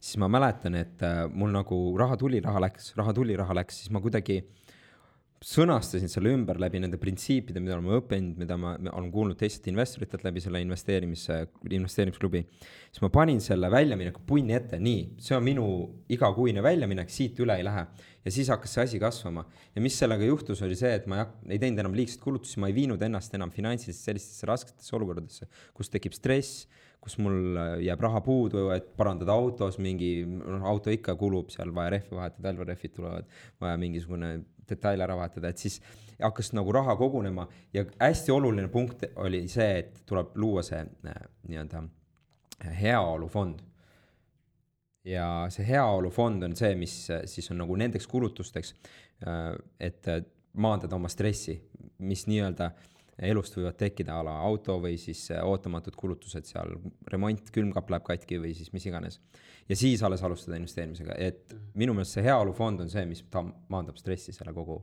[0.00, 3.82] siis ma mäletan, et äh, mul nagu raha tuli, raha läks, raha tuli, raha läks,
[3.82, 4.69] siis ma kuidagi äh,
[5.40, 10.26] sõnastasin selle ümber läbi nende printsiipide, mida oleme õppinud, mida ma, olen kuulnud teistelt investoritelt
[10.26, 12.42] läbi selle investeerimise, investeerimisklubi.
[12.90, 15.64] siis ma panin selle väljamineku punni ette, nii, see on minu
[16.12, 17.86] igakuine väljaminek, siit üle ei lähe.
[18.20, 21.58] ja siis hakkas see asi kasvama ja mis sellega juhtus, oli see, et ma ei
[21.58, 26.12] teinud enam liigseid kulutusi, ma ei viinud ennast enam finantsiliselt sellistesse rasketesse olukordadesse, kus tekib
[26.12, 26.66] stress
[27.00, 31.94] kus mul jääb raha puudu, et parandada autos mingi, noh auto ikka kulub seal, vaja
[31.96, 34.34] rehvi vahetada, talverehvid tulevad, vaja mingisugune
[34.70, 35.80] detaile ära vahetada, et siis
[36.20, 41.22] hakkas nagu raha kogunema ja hästi oluline punkt oli see, et tuleb luua see äh,
[41.48, 41.82] nii-öelda
[42.66, 43.64] äh, heaolufond.
[45.04, 48.74] ja see heaolufond on see, mis äh, siis on nagu nendeks kulutusteks,
[49.80, 50.06] et
[50.56, 51.52] maandada oma stressi,
[52.08, 52.70] mis nii-öelda
[53.28, 56.72] elust võivad tekkida a la auto või siis ootamatud kulutused seal,
[57.12, 59.20] remont, külmkapp läheb katki või siis mis iganes
[59.68, 64.00] ja siis alles alustada investeerimisega, et minu meelest see heaolufond on see, mis ta maandab
[64.00, 64.80] stressi selle kogu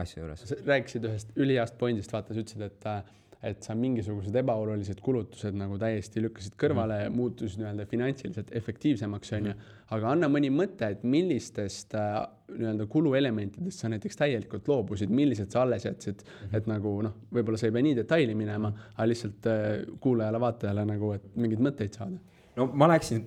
[0.00, 0.42] asja juures.
[0.66, 3.12] rääkisid ühest üliheast point'ist, vaata, sa ütlesid, et äh,
[3.44, 7.18] et sa mingisugused ebaolulised kulutused nagu täiesti lükkasid kõrvale ja mm.
[7.18, 9.32] muutusid nii-öelda finantsiliselt efektiivsemaks.
[9.34, 9.62] Mhm.
[9.94, 12.16] aga anna mõni mõte, et millistest äh,
[12.54, 16.56] nii-öelda kuluelementidest sa näiteks täielikult loobusid, millised sa alles jätsid mm, -hmm.
[16.56, 21.12] et nagu noh, võib-olla sa ei pea nii detaili minema, aga lihtsalt äh, kuulajale-vaatajale nagu,
[21.12, 22.18] et mingeid mõtteid saada.
[22.56, 23.24] no ma läksin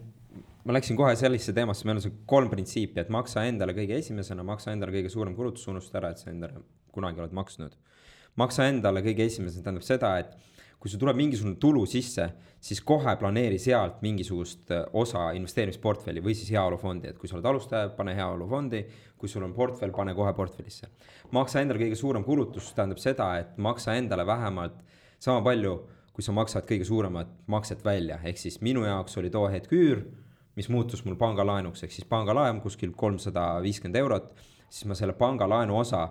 [0.68, 4.44] ma läksin kohe sellisesse teemasse, meil on see kolm printsiipi, et maksa endale kõige esimesena,
[4.44, 7.78] maksa endale kõige suurem kulutus, unusta ära, et sa endale kunagi oled maksnud
[8.38, 10.36] maksa endale kõige esimesena, tähendab seda, et
[10.78, 12.28] kui sul tuleb mingisugune tulu sisse,
[12.62, 17.50] siis kohe planeeri sealt mingisugust äh, osa investeerimisportfelli või siis heaolufondi, et kui sa oled
[17.50, 18.84] alustaja, pane heaolufondi,
[19.18, 20.90] kui sul on portfell, pane kohe portfellisse.
[21.32, 24.78] maksa endale kõige suurem kulutus tähendab seda, et maksa endale vähemalt
[25.20, 25.74] sama palju,
[26.14, 30.06] kui sa maksad kõige suuremat makset välja, ehk siis minu jaoks oli too hetk üür,
[30.58, 34.32] mis muutus mul pangalaenuks, ehk siis pangalaen kuskil kolmsada viiskümmend eurot,
[34.70, 36.08] siis ma selle pangalaenu osa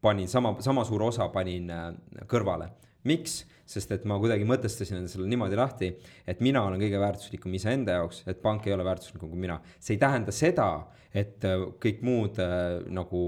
[0.00, 1.88] panin sama, sama suure osa panin äh,
[2.30, 2.70] kõrvale.
[3.08, 3.44] miks?
[3.68, 5.90] sest et ma kuidagi mõtestasin selle niimoodi lahti,
[6.24, 9.58] et mina olen kõige väärtuslikum iseenda jaoks, et pank ei ole väärtuslikum kui mina.
[9.78, 10.68] see ei tähenda seda,
[11.12, 13.22] et äh, kõik muud äh, nagu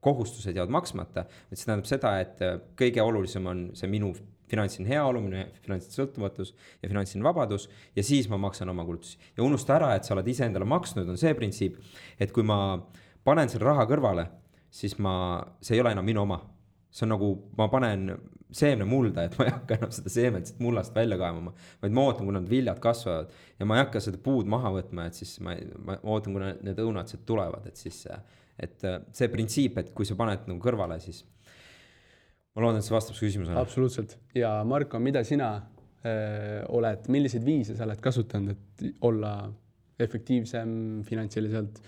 [0.00, 2.38] kohustused jäävad maksmata, vaid see tähendab seda, et
[2.80, 4.14] kõige olulisem on see minu
[4.48, 7.66] finantsiline heaolu, minu finantsiline sõltumatus ja finantsiline vabadus
[7.96, 9.18] ja siis ma maksan oma kulutusi.
[9.36, 11.76] ja unusta ära, et sa oled iseendale maksnud, on see printsiip,
[12.20, 12.78] et kui ma
[13.26, 14.28] panen selle raha kõrvale
[14.76, 15.14] siis ma,
[15.64, 16.40] see ei ole enam minu oma.
[16.96, 18.08] see on nagu, ma panen
[18.56, 22.04] seemne mulda, et ma ei hakka enam seda seemet siit mullast välja kaevama, vaid ma
[22.06, 25.34] ootan, kuna need viljad kasvavad ja ma ei hakka seda puud maha võtma, et siis
[25.44, 28.04] ma, ma ootan, kuna need õunad sealt tulevad, et siis,
[28.62, 28.86] et
[29.18, 31.24] see printsiip, et kui sa paned nagu kõrvale, siis
[32.54, 33.58] ma loodan, et see vastab su küsimusele.
[33.60, 35.50] absoluutselt ja Marko, mida sina
[36.06, 39.36] öö, oled, milliseid viise sa oled kasutanud, et olla
[40.00, 40.70] efektiivsem
[41.08, 41.82] finantsiliselt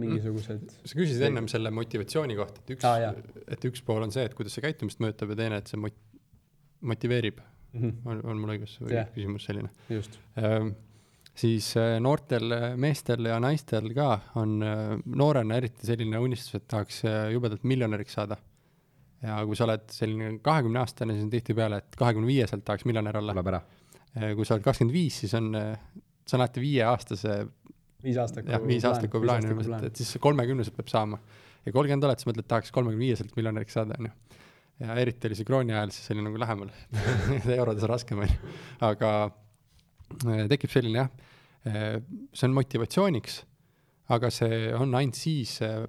[0.00, 0.74] mingisugused.
[0.84, 4.36] sa küsisid ennem selle motivatsiooni kohta, et üks ah,, et üks pool on see, et
[4.38, 6.02] kuidas see käitumist mõjutab ja teine, et see mot-,
[6.80, 7.80] motiveerib mm.
[7.80, 7.96] -hmm.
[8.04, 9.10] on, on mul õigus või yeah.
[9.14, 9.72] küsimus selline?
[9.92, 10.74] just ähm,
[11.38, 17.02] siis äh, noortel meestel ja naistel ka on äh, noorena eriti selline unistus, et tahaks
[17.06, 18.38] äh, jubedalt miljonäriks saada.
[19.22, 23.16] ja kui sa oled selline kahekümne aastane, siis on tihtipeale, et kahekümne viieselt tahaks miljonär
[23.18, 23.34] olla.
[23.34, 23.62] tuleb ära.
[24.36, 27.34] kui sa oled kakskümmend viis, siis on, see on alati viieaastase
[28.04, 28.52] viis aastakku.
[28.52, 31.20] jah, viis aastakut plaan umbes, et, et siis kolmekümneselt peab saama.
[31.66, 34.38] ja kolmkümmend oled, siis mõtled, tahaks kolmekümne viieselt miljonäriks saada, on ju.
[34.84, 36.72] ja eriti oli see krooni ajal, siis see oli nagu lähemal
[37.58, 38.54] eurodes raskem, on ju.
[38.88, 41.12] aga äh, tekib selline jah,
[41.66, 41.98] äh,
[42.32, 43.42] see on motivatsiooniks,
[44.14, 45.82] aga see on ainult siis äh,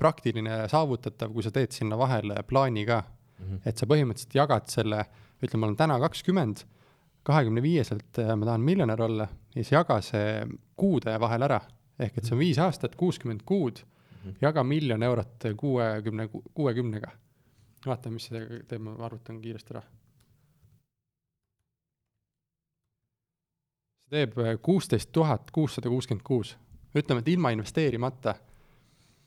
[0.00, 3.44] praktiline ja saavutatav, kui sa teed sinna vahele plaani ka mm.
[3.44, 3.60] -hmm.
[3.64, 5.04] et sa põhimõtteliselt jagad selle,
[5.40, 6.64] ütleme, ma olen täna kakskümmend
[7.24, 11.60] kahekümne viieselt äh, ma tahan miljonär olla ja siis jaga see kuude vahel ära.
[11.98, 13.78] ehk et see on viis aastat, kuuskümmend kuud,
[14.24, 14.38] mhm.
[14.42, 17.10] jaga miljon eurot kuuekümne, kuuekümnega.
[17.86, 19.84] vaatame, mis see teeb, ma arvutan kiiresti ära.
[24.04, 26.56] see teeb äh, kuusteist tuhat kuussada kuuskümmend kuus.
[26.94, 28.34] ütleme, et ilma investeerimata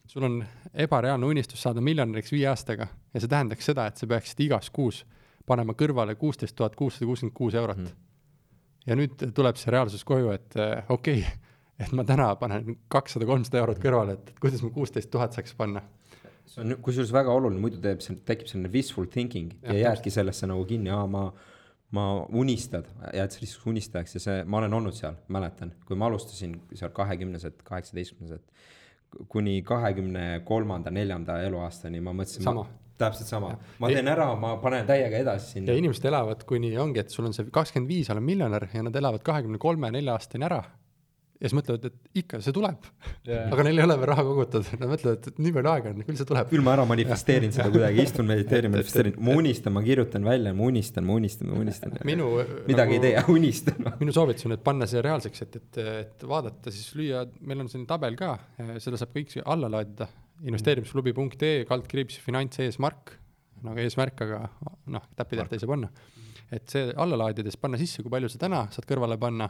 [0.08, 4.46] sul on ebareaalne unistus saada miljonäriks viie aastaga ja see tähendaks seda, et sa peaksid
[4.46, 5.06] igas kuus
[5.48, 7.84] panema kõrvale kuusteist tuhat kuussada kuuskümmend kuus eurot.
[7.84, 8.06] Mm..
[8.88, 11.44] ja nüüd tuleb see reaalsus koju, et äh, okei okay,,
[11.84, 15.84] et ma täna panen kakssada, kolmsada eurot kõrvale, et kuidas ma kuusteist tuhat saaks panna.
[16.48, 20.48] see on kusjuures väga oluline, muidu teeb, tekib selline wishful thinking ja, ja jäädki sellesse
[20.48, 21.30] nagu kinni, aa ma
[21.96, 24.18] ma unistad, jääd selliseks unistajaks.
[24.18, 28.44] Ja see, ma olen olnud seal, mäletan, kui ma alustasin seal kahekümneselt, kaheksateistkümneselt
[29.28, 32.44] kuni kahekümne kolmanda, neljanda eluaastani ma mõtlesin,
[32.98, 35.72] täpselt sama, ma teen ära, ma panen täiega edasi sinna.
[35.72, 38.98] ja inimesed elavad kuni ongi, et sul on see kakskümmend viis, olen miljonär ja nad
[38.98, 40.64] elavad kahekümne kolme, nelja aastani ära.
[41.38, 42.88] ja siis mõtlevad, et ikka see tuleb
[43.28, 43.46] yeah..
[43.54, 46.18] aga neil ei ole veel raha kogutud, nad mõtlevad, et nii palju aega on, küll
[46.18, 46.50] see tuleb.
[46.50, 50.70] küll ma ära manifesteerin seda kuidagi, istun, mediteerin, manifesteerin, ma unistan, ma kirjutan välja, ma
[50.72, 51.98] unistan, ma unistan, ma unistan.
[52.12, 52.32] minu.
[52.66, 53.92] midagi nagu, ei tee, unistan.
[54.02, 57.70] minu soovitus on, et panna see reaalseks, et, et, et vaadata siis lüüa, meil on
[57.70, 58.40] selline tabel ka,
[58.82, 60.10] seda saab kõik alla laadida
[60.46, 63.18] investeerimisklubi.ee kaldkriips finantseesmärk
[63.66, 64.42] nagu eesmärk, aga
[64.94, 65.90] noh, täppitäht ei saa panna.
[66.52, 69.50] et see alla laadides panna sisse, kui palju sa täna saad kõrvale panna,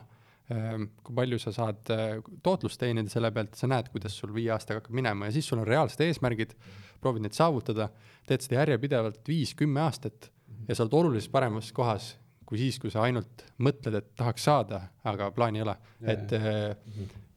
[0.50, 4.50] ehm, kui palju sa saad äh, tootlust teenida selle pealt, sa näed, kuidas sul viie
[4.56, 6.56] aastaga hakkab minema ja siis sul on reaalsed eesmärgid,
[7.04, 7.91] proovid neid saavutada,
[8.30, 10.32] teed seda järjepidevalt viis-kümme aastat
[10.65, 12.15] ja sa oled oluliselt paremas kohas
[12.47, 15.78] kui siis, kui sa ainult mõtled, et tahaks saada, aga plaani ei ole.
[16.15, 16.60] et äh,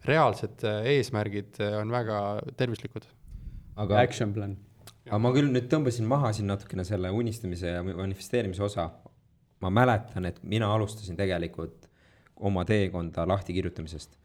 [0.08, 2.20] reaalsed äh, eesmärgid on väga
[2.56, 3.04] tervislikud.
[3.76, 4.56] Aga action plan
[5.10, 8.90] aga ma küll nüüd tõmbasin maha siin natukene selle unistamise ja manifesteerimise osa.
[9.60, 11.88] ma mäletan, et mina alustasin tegelikult
[12.36, 14.16] oma teekonda lahtikirjutamisest.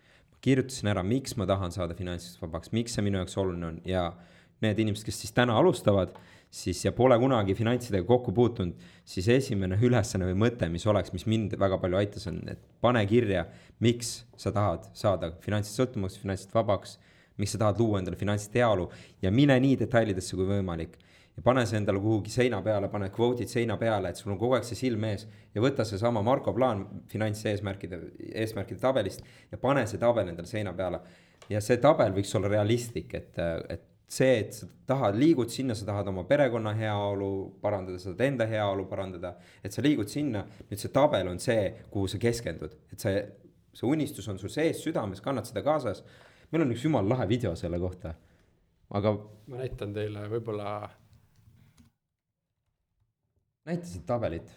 [0.42, 4.14] kirjutasin ära, miks ma tahan saada finantsiliselt vabaks, miks see minu jaoks oluline on ja
[4.62, 6.14] need inimesed, kes siis täna alustavad,
[6.52, 11.26] siis ja pole kunagi finantsidega kokku puutunud, siis esimene ülesanne või mõte, mis oleks, mis
[11.26, 13.48] mind väga palju aitas, on, et pane kirja,
[13.84, 17.00] miks sa tahad saada finantsist sõltumaks, finantsist vabaks,
[17.38, 18.90] miks sa tahad luua endale finantsilist heaolu
[19.22, 20.98] ja mine nii detailidesse kui võimalik
[21.36, 24.56] ja pane see endale kuhugi seina peale, pane kvoodid seina peale, et sul on kogu
[24.58, 28.00] aeg see silm ees ja võta seesama Marko plaan finantseesmärkide,
[28.44, 31.02] eesmärkide tabelist ja pane see tabel endale seina peale.
[31.50, 33.36] ja see tabel võiks olla realistlik, et,
[33.70, 37.30] et see, et sa tahad, liigud sinna, sa tahad oma perekonna heaolu
[37.62, 41.68] parandada, sa tahad enda heaolu parandada, et sa liigud sinna, nüüd see tabel on see,
[41.92, 43.24] kuhu sa keskendud, et see,
[43.76, 46.04] see unistus on sul sees südames, kannad seda kaasas.
[46.52, 48.14] Meil on üks jumala lahe video selle kohta,
[48.98, 49.16] aga.
[49.48, 50.76] ma näitan teile võib-olla
[53.66, 54.50] näita siit tabelit.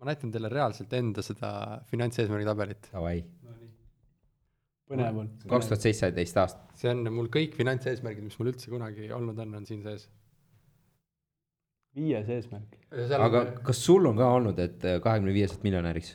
[0.00, 1.50] ma näitan teile reaalselt enda seda
[1.90, 2.90] finantseesmärgi tabelit.
[2.92, 3.24] Davai.
[4.90, 5.32] põnev on.
[5.48, 6.68] kaks tuhat seitseteist aasta.
[6.80, 10.08] see on mul kõik finantseesmärgid, mis mul üldse kunagi olnud on, on siin sees.
[11.96, 12.78] viies eesmärk.
[12.92, 13.56] aga on...
[13.70, 16.14] kas sul on ka olnud, et kahekümne viieselt miljonäriks?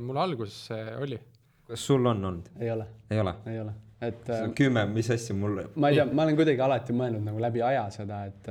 [0.00, 0.64] mul alguses
[0.98, 1.20] oli.
[1.72, 2.52] Kas sul on olnud?
[2.60, 2.86] ei ole.
[3.10, 3.34] ei ole?
[3.50, 6.62] ei ole et see on kümme, mis asja mul ma ei tea, ma olen kuidagi
[6.64, 8.48] alati mõelnud nagu läbi aja seda, et,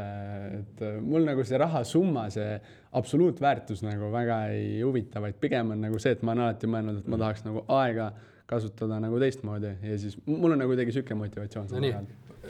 [0.62, 2.56] et mul nagu see rahasumma, see
[2.98, 7.02] absoluutväärtus nagu väga ei huvita, vaid pigem on nagu see, et ma olen alati mõelnud,
[7.02, 8.12] et ma tahaks nagu aega
[8.52, 11.72] kasutada nagu teistmoodi ja siis mul on nagu kuidagi sihuke motivatsioon.
[11.72, 11.98] no nii,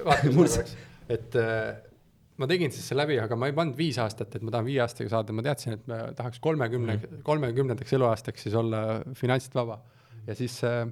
[0.05, 0.75] vaata korraks,
[1.13, 1.71] et äh,
[2.41, 4.81] ma tegin siis selle läbi, aga ma ei pannud viis aastat, et ma tahan viie
[4.85, 9.81] aastaga saada, ma teadsin, et ma tahaks kolmekümne mm., kolmekümnendaks eluaastaks siis olla finantsiliselt vaba
[10.27, 10.85] ja siis äh,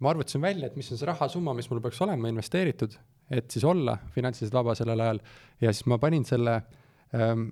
[0.00, 2.94] ma arvutasin välja, et mis on see rahasumma, mis mul peaks olema investeeritud,
[3.30, 5.20] et siis olla finantsiliselt vaba sellel ajal
[5.60, 6.56] ja siis ma panin selle
[7.14, 7.50] ähm,,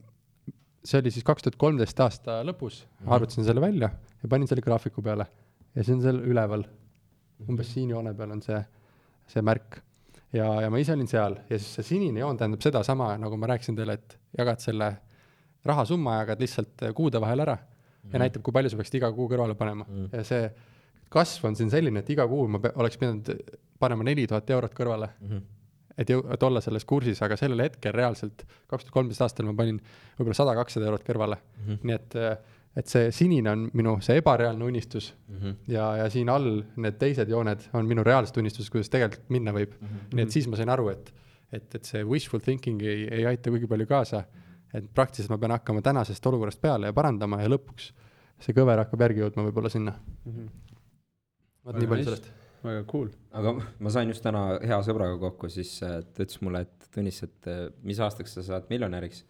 [0.85, 3.13] see oli siis kaks tuhat kolmteist aasta lõpus mm, -hmm.
[3.15, 3.91] arvutasin selle välja
[4.23, 5.27] ja panin selle graafiku peale
[5.75, 6.65] ja see on seal üleval,
[7.47, 8.59] umbes siin joone peal on see,
[9.29, 9.83] see märk.
[10.33, 13.53] ja, ja ma ise olin seal ja siis see sinine joon tähendab sedasama, nagu ma
[13.53, 14.91] rääkisin teile, et jagad selle
[15.69, 18.13] rahasumma, jagad lihtsalt kuude vahel ära mm -hmm.
[18.13, 18.25] ja mhm.
[18.25, 20.17] näitab, kui palju sa peaksid iga kuu kõrvale panema mm -hmm.
[20.17, 20.51] ja see
[21.13, 23.31] kasv on siin selline, et iga kuu ma oleks pidanud
[23.81, 25.31] panema neli tuhat eurot kõrvale mm.
[25.31, 25.43] -hmm.
[25.99, 29.55] et jõu-, et olla selles kursis, aga sellel hetkel reaalselt, kaks tuhat kolmteist aastal ma
[29.59, 29.81] panin
[30.19, 31.67] võib-olla sada, kakssada eurot kõrvale mm.
[31.67, 31.79] -hmm.
[31.83, 32.19] nii et,
[32.83, 35.55] et see sinine on minu see ebareaalne unistus mm -hmm.
[35.75, 39.73] ja, ja siin all need teised jooned on minu reaalsed unistused, kuidas tegelikult minna võib
[39.81, 39.87] mm.
[39.87, 40.15] -hmm.
[40.17, 41.15] nii et siis ma sain aru, et,
[41.53, 44.25] et, et see wishful thinking ei, ei aita kuigi palju kaasa.
[44.75, 47.93] et praktiliselt ma pean hakkama tänasest olukorrast peale ja parandama ja lõpuks
[48.39, 49.93] see kõver hakkab järgi jõudma võib-olla sinna
[50.25, 50.33] mm.
[50.33, 50.68] -hmm
[51.69, 52.31] vot nii palju sellest.
[52.65, 53.11] väga cool.
[53.39, 53.55] aga
[53.85, 57.51] ma sain just täna hea sõbraga kokku, siis äh, ta ütles mulle, et Tõnis, et
[57.53, 59.21] äh, mis aastaks sa saad miljonäriks.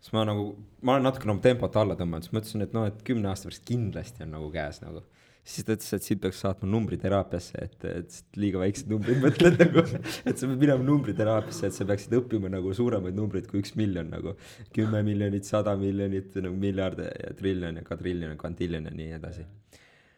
[0.00, 0.50] siis ma nagu,
[0.82, 3.48] ma olen natukene oma tempot alla tõmmanud, siis ma ütlesin, et noh, et kümne aasta
[3.48, 5.04] pärast kindlasti on nagu käes nagu
[5.50, 9.84] siis ta ütles, et siit peaks saatma numbriterapiasse, et, et liiga väiksed numbrid mõtled nagu,
[9.88, 14.12] et sa pead minema numbriterapiasse, et sa peaksid õppima nagu suuremaid numbreid kui üks miljon
[14.12, 14.36] nagu.
[14.76, 19.46] kümme miljonit, sada miljonit, nagu miljard ja triljon ja kadriljon ja kvantiljon ja nii edasi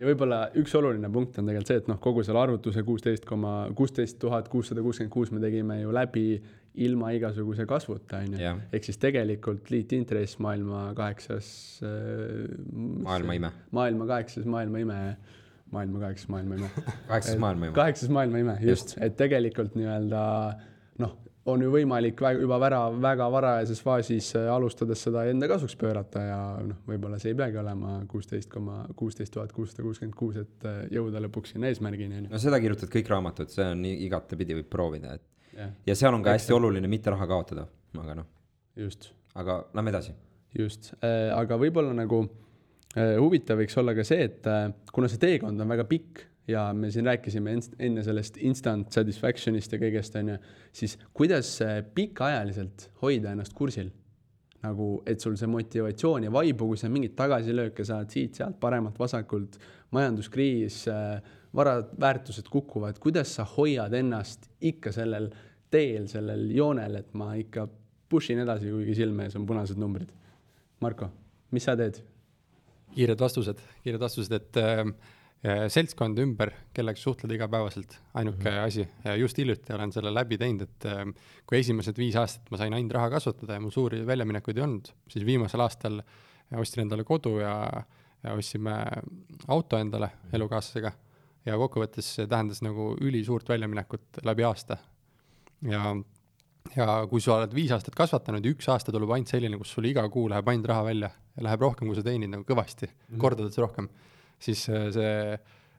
[0.03, 3.53] ja võib-olla üks oluline punkt on tegelikult see, et noh, kogu selle arvutuse kuusteist koma,
[3.79, 6.27] kuusteist tuhat kuussada kuuskümmend kuus me tegime ju läbi
[6.83, 8.55] ilma igasuguse kasvuta, on ju.
[8.75, 11.47] ehk siis tegelikult liitintress maailma kaheksas
[11.87, 12.51] äh,.
[13.07, 13.53] maailma ime.
[13.71, 14.99] maailma kaheksas maailma ime,
[15.71, 16.73] maailma kaheksas maailma ime
[17.13, 17.77] kaheksas maailma ime.
[17.79, 20.72] kaheksas maailma ime, just, just., et tegelikult nii-öelda noh
[21.51, 26.23] on ju võimalik väga, juba väga, väga varajases faasis äh, alustades seda enda kasuks pöörata
[26.23, 30.69] ja noh, võib-olla see ei peagi olema kuusteist koma, kuusteist tuhat kuussada kuuskümmend kuus, et
[30.69, 32.33] äh, jõuda lõpuks sinna eesmärgini, on ju.
[32.35, 36.23] no seda kirjutavad kõik raamatud, see on igatepidi võib proovida, et ja, ja seal on
[36.25, 37.67] ka hästi oluline mitte raha kaotada,
[37.99, 38.31] aga noh.
[38.79, 39.11] just.
[39.35, 40.15] aga lähme edasi.
[40.59, 42.25] just äh,, aga võib-olla nagu
[42.93, 44.47] huvitav võiks olla ka see, et
[44.93, 49.81] kuna see teekond on väga pikk ja me siin rääkisime enne sellest instant satisfaction'ist ja
[49.83, 50.39] kõigest, on ju,
[50.75, 51.59] siis kuidas
[51.95, 53.93] pikaajaliselt hoida ennast kursil?
[54.63, 59.57] nagu, et sul see motivatsioon ja vaibu, kui sa mingeid tagasilööke saad siit-sealt, paremalt-vasakult,
[59.91, 60.85] majanduskriis,
[61.57, 65.33] varad, väärtused kukuvad, kuidas sa hoiad ennast ikka sellel
[65.73, 67.67] teel, sellel joonel, et ma ikka
[68.13, 70.15] push in edasi, kuigi silme ees on punased numbrid?
[70.85, 71.11] Marko,
[71.51, 71.99] mis sa teed?
[72.93, 74.85] kiired vastused, kiired vastused, et äh,
[75.43, 78.67] seltskond ümber, kellega suhtled igapäevaselt, ainuke mm -hmm.
[78.67, 78.89] asi.
[79.05, 81.11] ja just hiljuti olen selle läbi teinud, et ähm,
[81.47, 84.93] kui esimesed viis aastat ma sain ainult raha kasvatada ja mul suuri väljaminekuid ei olnud,
[85.09, 86.03] siis viimasel aastal
[86.57, 87.55] ostsin endale kodu ja,
[88.23, 88.75] ja ostsime
[89.49, 90.37] auto endale mhm.
[90.37, 90.93] elukaaslasega.
[91.47, 94.77] ja kokkuvõttes see tähendas nagu ülisuurt väljaminekut läbi aasta.
[95.63, 95.97] ja,
[96.77, 99.91] ja kui sa oled viis aastat kasvatanud ja üks aasta tuleb ainult selline, kus sul
[99.91, 102.95] iga kuu läheb ainult raha välja ja läheb rohkem, kui sa teenid nagu kõvasti mm,
[102.95, 103.19] -hmm.
[103.19, 103.89] kordades rohkem
[104.43, 105.13] siis äh, see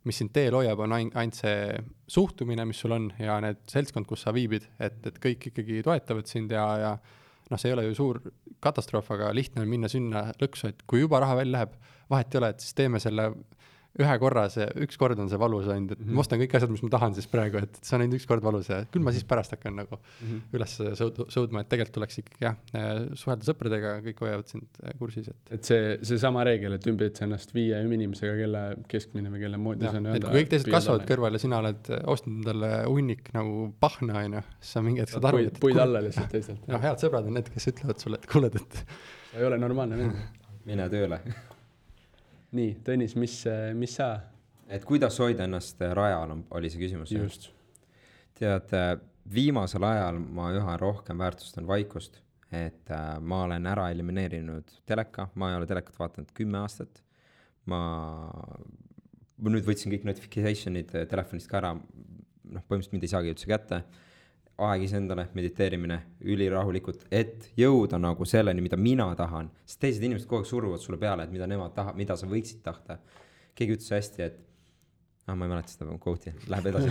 [0.04, 1.76] mis sind teel hoiab, on ain-, ainult see
[2.12, 6.28] suhtumine, mis sul on ja need seltskond, kus sa viibid, et, et kõik ikkagi toetavad
[6.28, 6.92] sind ja, ja
[7.50, 8.20] noh, see ei ole ju suur
[8.64, 11.78] katastroof, aga lihtne on minna sinna lõksu, et kui juba raha välja läheb,
[12.12, 13.30] vahet ei ole, et siis teeme selle
[14.02, 16.18] ühe korra see, üks kord on see valus ainult, et mm -hmm.
[16.18, 18.46] ma ostan kõik asjad, mis ma tahan siis praegu, et see on ainult üks kord
[18.46, 20.40] valus ja küll ma siis pärast hakkan nagu mm -hmm.
[20.58, 22.58] üles sõud-, sõudma, et tegelikult tuleks ikkagi jah,
[23.14, 25.54] suhelda sõpradega, kõik hoiavad sind äh, kursis, et.
[25.60, 30.02] et see, seesama reegel, et ümbritse ennast viie inimesega, kelle keskmine või kelle moodi see
[30.02, 30.18] on öelda.
[30.18, 34.26] et kui kõik teised kasvavad kõrval ja sina oled äh, ostnud endale hunnik nagu pahna,
[34.26, 35.62] on ju, siis sa mingi hetk saad aru, et.
[35.62, 36.66] puid alla lihtsalt teistelt.
[36.68, 38.86] noh, head sõbrad on need, kes ütlevad sulle, et kuule, et.
[39.38, 40.30] ei ole normaalne vend.
[40.66, 41.22] mine tööle
[42.58, 43.40] nii, Tõnis, mis,
[43.78, 44.14] mis sa?
[44.74, 47.12] et kuidas hoida ennast rajal, oli see küsimus.
[47.14, 47.50] just.
[48.38, 48.72] tead,
[49.34, 52.20] viimasel ajal ma üha rohkem väärtustan vaikust,
[52.54, 57.04] et äh, ma olen ära elimineerinud teleka, ma ei ole telekat vaadanud kümme aastat.
[57.66, 57.80] ma,
[59.38, 63.84] ma nüüd võtsin kõik notification'id telefonist ka ära, noh, põhimõtteliselt mind ei saagi üldse kätte
[64.62, 65.98] aeg iseendale, mediteerimine,
[66.30, 69.50] ülirahulikult, et jõuda nagu selleni, mida mina tahan.
[69.66, 72.62] sest teised inimesed kogu aeg suruvad sulle peale, et mida nemad tahavad, mida sa võiksid
[72.64, 73.00] tahta.
[73.56, 74.40] keegi ütles hästi, et,
[75.28, 76.90] ah ma ei mäleta seda quote'i, läheb edasi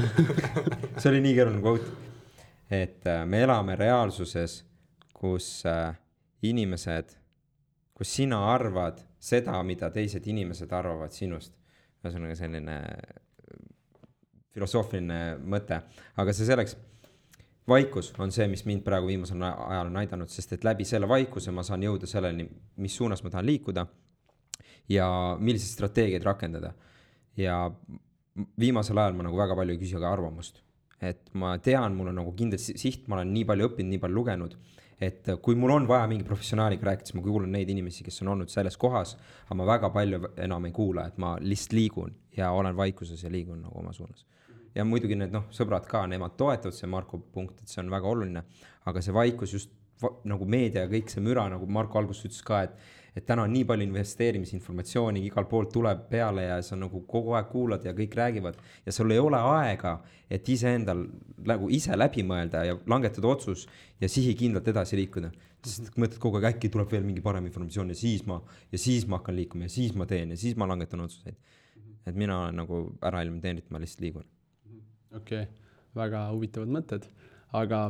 [1.00, 1.90] see oli nii keeruline quote.
[2.70, 4.64] et äh, me elame reaalsuses,
[5.14, 5.94] kus äh,
[6.42, 7.14] inimesed,
[7.94, 11.54] kus sina arvad seda, mida teised inimesed arvavad sinust.
[12.02, 13.20] ühesõnaga selline äh,
[14.52, 15.78] filosoofiline mõte,
[16.18, 16.74] aga see selleks
[17.68, 21.54] vaikus on see, mis mind praegu viimasel ajal on aidanud, sest et läbi selle vaikuse
[21.54, 22.48] ma saan jõuda selleni,
[22.82, 23.86] mis suunas ma tahan liikuda
[24.90, 25.08] ja
[25.38, 26.72] milliseid strateegiaid rakendada.
[27.36, 27.70] ja
[28.60, 30.62] viimasel ajal ma nagu väga palju ei küsi ka arvamust.
[31.00, 34.14] et ma tean, mul on nagu kindel siht, ma olen nii palju õppinud, nii palju
[34.14, 34.52] lugenud,
[35.02, 38.30] et kui mul on vaja mingi professionaaliga rääkida, siis ma kuulan neid inimesi, kes on
[38.36, 39.16] olnud selles kohas,
[39.48, 43.30] aga ma väga palju enam ei kuula, et ma lihtsalt liigun ja olen vaikuses ja
[43.30, 44.22] liigun nagu oma suunas
[44.74, 48.08] ja muidugi need noh, sõbrad ka, nemad toetavad see Marko punkt, et see on väga
[48.08, 48.44] oluline,
[48.88, 49.78] aga see vaikus just
[50.26, 53.52] nagu meedia ja kõik see müra, nagu Marko alguses ütles ka, et et täna on
[53.52, 58.16] nii palju investeerimisinformatsiooni, igalt poolt tuleb peale ja sa nagu kogu aeg kuulad ja kõik
[58.16, 58.56] räägivad
[58.86, 59.98] ja sul ei ole aega,
[60.32, 61.04] et iseendal
[61.52, 63.66] nagu ise läbi mõelda ja langetada otsus
[64.00, 65.28] ja sihikindlalt edasi liikuda.
[65.62, 68.40] sest mõtled kogu aeg, äkki tuleb veel mingi parem informatsioon ja siis ma,
[68.72, 71.36] ja siis ma hakkan liikuma ja siis ma teen ja siis ma langetan otsuseid.
[72.06, 74.24] Et mina olen nagu ära elimineerinud, ma lihtsalt liigun
[75.16, 75.46] okei okay.,
[75.92, 77.06] väga huvitavad mõtted,
[77.58, 77.84] aga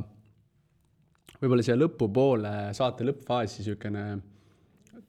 [1.38, 4.06] võib-olla siia lõpupoole, saate lõppfaasi niisugune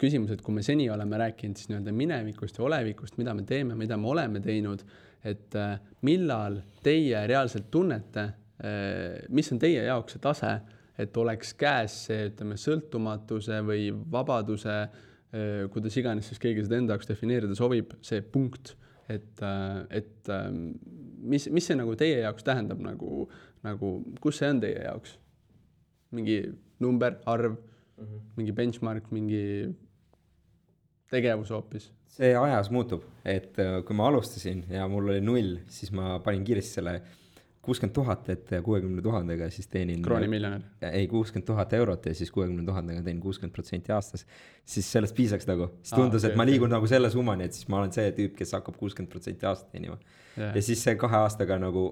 [0.02, 3.78] küsimus, et kui me seni oleme rääkinud siis nii-öelda minevikust ja olevikust, mida me teeme,
[3.80, 4.84] mida me oleme teinud,
[5.24, 8.28] et äh, millal teie reaalselt tunnete,
[8.64, 10.54] äh, mis on teie jaoks see tase,
[11.00, 16.98] et oleks käes see, ütleme, sõltumatuse või vabaduse, äh, kuidas iganes siis keegi seda enda
[16.98, 18.76] jaoks defineerida soovib, see punkt,
[19.12, 19.42] et,
[19.92, 20.70] et ähm,
[21.24, 23.28] mis, mis see nagu teie jaoks tähendab nagu,
[23.66, 23.94] nagu
[24.24, 25.18] kus see on teie jaoks?
[26.14, 26.38] mingi
[26.84, 28.22] number, arv mm, -hmm.
[28.38, 29.74] mingi benchmark, mingi
[31.10, 31.92] tegevus hoopis?
[32.14, 36.44] see ajas muutub, et äh, kui ma alustasin ja mul oli null, siis ma panin
[36.46, 37.02] kiiresti selle
[37.64, 40.02] kuuskümmend tuhat, et kuuekümne tuhandega siis teenin.
[40.04, 40.66] kroonimiljonär?
[40.92, 44.26] ei, kuuskümmend tuhat eurot ja siis kuuekümne tuhandega teenin kuuskümmend protsenti aastas.
[44.66, 46.76] siis sellest piisaks nagu, siis tundus ah,, okay, et ma liigun okay.
[46.78, 49.96] nagu selle summani, et siis ma olen see tüüp, kes hakkab kuuskümmend protsenti aastas teenima
[50.38, 50.52] yeah..
[50.56, 51.88] ja siis see kahe aastaga nagu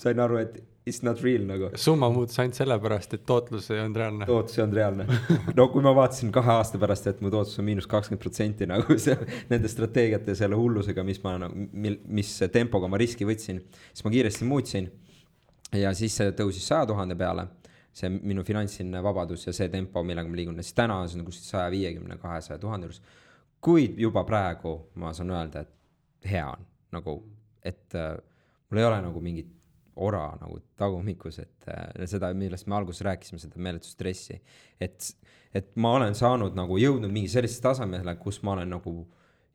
[0.00, 1.70] sain aru, et it's not real nagu.
[1.74, 4.26] summa muutus ainult sellepärast, et tootlus ei olnud reaalne.
[4.28, 5.06] tootlus ei olnud reaalne.
[5.56, 8.98] no kui ma vaatasin kahe aasta pärast, et mu tootlus on miinus kakskümmend protsenti nagu
[9.06, 9.16] see,
[9.52, 13.62] nende strateegiate ja selle hullusega, mis ma nagu, mil, mis tempoga ma riski võtsin,
[13.92, 14.90] siis ma kiiresti muutsin.
[15.74, 17.48] ja siis see tõusis saja tuhande peale,
[17.94, 21.56] see minu finantsiline vabadus ja see tempo, millega ma liigun, siis täna on see kuskil
[21.56, 23.00] saja viiekümne, kahesaja tuhande juures.
[23.64, 27.18] kuid juba praegu ma saan öelda, et hea on nagu,
[27.64, 28.16] et äh,
[28.68, 29.48] mul ei ole nagu mingit
[29.96, 34.40] ora nagu tagumikus, et äh, seda, millest me alguses rääkisime, seda meeletut stressi.
[34.80, 35.10] et,
[35.54, 38.94] et ma olen saanud nagu jõudnud mingi sellisele tasemele, kus ma olen nagu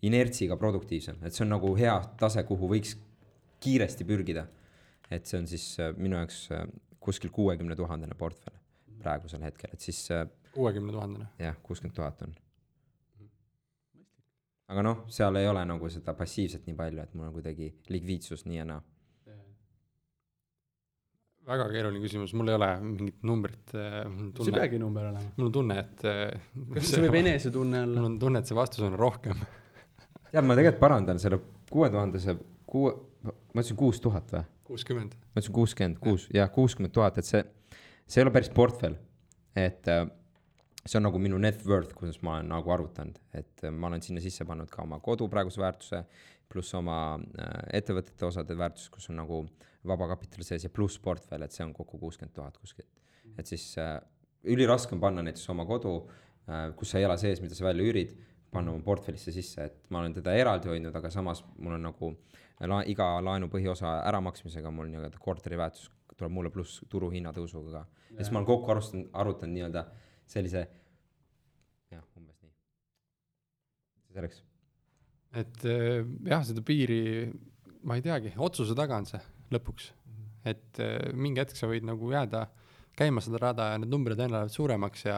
[0.07, 2.95] inertsiga produktiivsem, et see on nagu hea tase, kuhu võiks
[3.59, 4.47] kiiresti pürgida.
[5.11, 6.67] et see on siis äh, minu jaoks äh,
[6.99, 8.55] kuskil kuuekümne tuhandene portfell
[8.99, 10.11] praegusel hetkel, et siis.
[10.11, 11.27] Äh, kuuekümne tuhandene?
[11.39, 12.35] jah, kuuskümmend tuhat on.
[14.69, 18.45] aga noh, seal ei ole nagu seda passiivset nii palju, et mul on kuidagi likviidsus
[18.45, 18.81] nii ja naa
[21.47, 23.73] väga keeruline küsimus, mul ei ole mingit numbrit.
[23.73, 24.03] Äh,
[24.37, 25.31] see ei peagi number olema.
[25.37, 26.05] mul on tunne, et.
[26.07, 26.35] Äh,
[26.75, 27.95] kas see võib enesetunne olla?
[27.95, 29.41] mul on tunne, et see vastus on rohkem.
[30.31, 32.37] tead, ma tegelikult parandan selle kuue tuhandese,
[32.69, 32.93] kuue,
[33.25, 34.45] ma ütlesin kuus tuhat või?
[34.69, 35.17] kuuskümmend.
[35.17, 37.43] ma ütlesin kuuskümmend, kuus, jah, kuuskümmend tuhat, et see,
[38.05, 38.97] see ei ole päris portfell.
[39.57, 40.05] et, äh,
[40.85, 44.21] see on nagu minu net worth, kuidas ma olen nagu arvutanud, et ma olen sinna
[44.23, 46.03] sisse pannud ka oma kodu praeguse väärtuse,
[46.49, 49.43] pluss oma äh, ettevõtete osade väärtus, kus on nagu
[49.87, 52.89] vabakapital sees ja pluss portfell, et see on kokku kuuskümmend tuhat kuskilt.
[53.37, 53.99] et siis äh,
[54.43, 55.93] üliraske on panna näiteks oma kodu
[56.49, 58.15] äh,, kus sa ei ela sees, mida sa välja üürid,
[58.51, 62.11] panna oma portfellisse sisse, et ma olen teda eraldi hoidnud, aga samas mul on nagu
[62.67, 65.87] la, iga laenu põhiosa äramaksmisega mul nii-öelda korteri väärtus
[66.19, 67.85] tuleb mulle pluss turuhinna tõusuga ka.
[68.11, 69.85] ja siis ma olen kokku arvustanud, arvutanud nii-öelda
[70.29, 70.65] sellise
[71.93, 72.53] jah, umbes nii.
[74.17, 74.43] selleks.
[75.43, 76.03] et eh,
[76.33, 77.01] jah, seda piiri,
[77.87, 79.21] ma ei teagi, otsuse taga on see
[79.53, 79.91] lõpuks.
[80.49, 82.47] et eh, mingi hetk sa võid nagu jääda
[82.99, 85.17] käima seda rada ja need numbrid aina lähevad suuremaks ja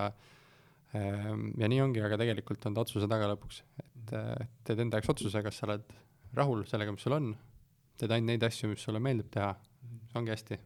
[0.97, 4.99] ehm, ja nii ongi, aga tegelikult on ta otsuse taga lõpuks, et eh, teed enda
[4.99, 5.85] jaoks otsuse, kas sa oled
[6.37, 7.31] rahul sellega, mis sul on,
[7.99, 9.53] teed ainult neid asju, mis sulle meeldib teha,
[10.17, 10.59] ongi hästi.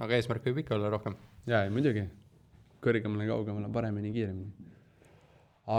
[0.00, 1.16] aga eesmärk võib ikka olla rohkem.
[1.50, 2.06] jaa, ei muidugi,
[2.84, 4.70] kõrgemale, kaugemale, paremini, kiiremini.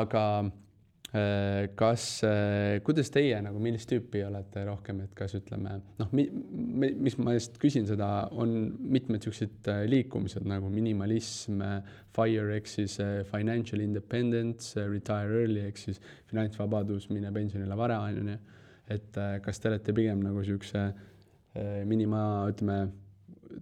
[0.01, 0.51] aga äh,
[1.75, 2.03] kas,
[2.87, 7.33] kuidas teie nagu, millist tüüpi olete rohkem, et kas ütleme noh, mi-, mi-, mis ma
[7.35, 11.59] just küsin seda, on mitmed siuksed äh, liikumised nagu minimalism,
[12.15, 15.99] FIRE ehk siis äh, financial independence, retire early ehk siis
[16.31, 18.39] finantsvabadus, mine pensionile vara, on ju.
[18.91, 20.89] et kas te olete pigem nagu siukse
[21.87, 22.85] minima, ütleme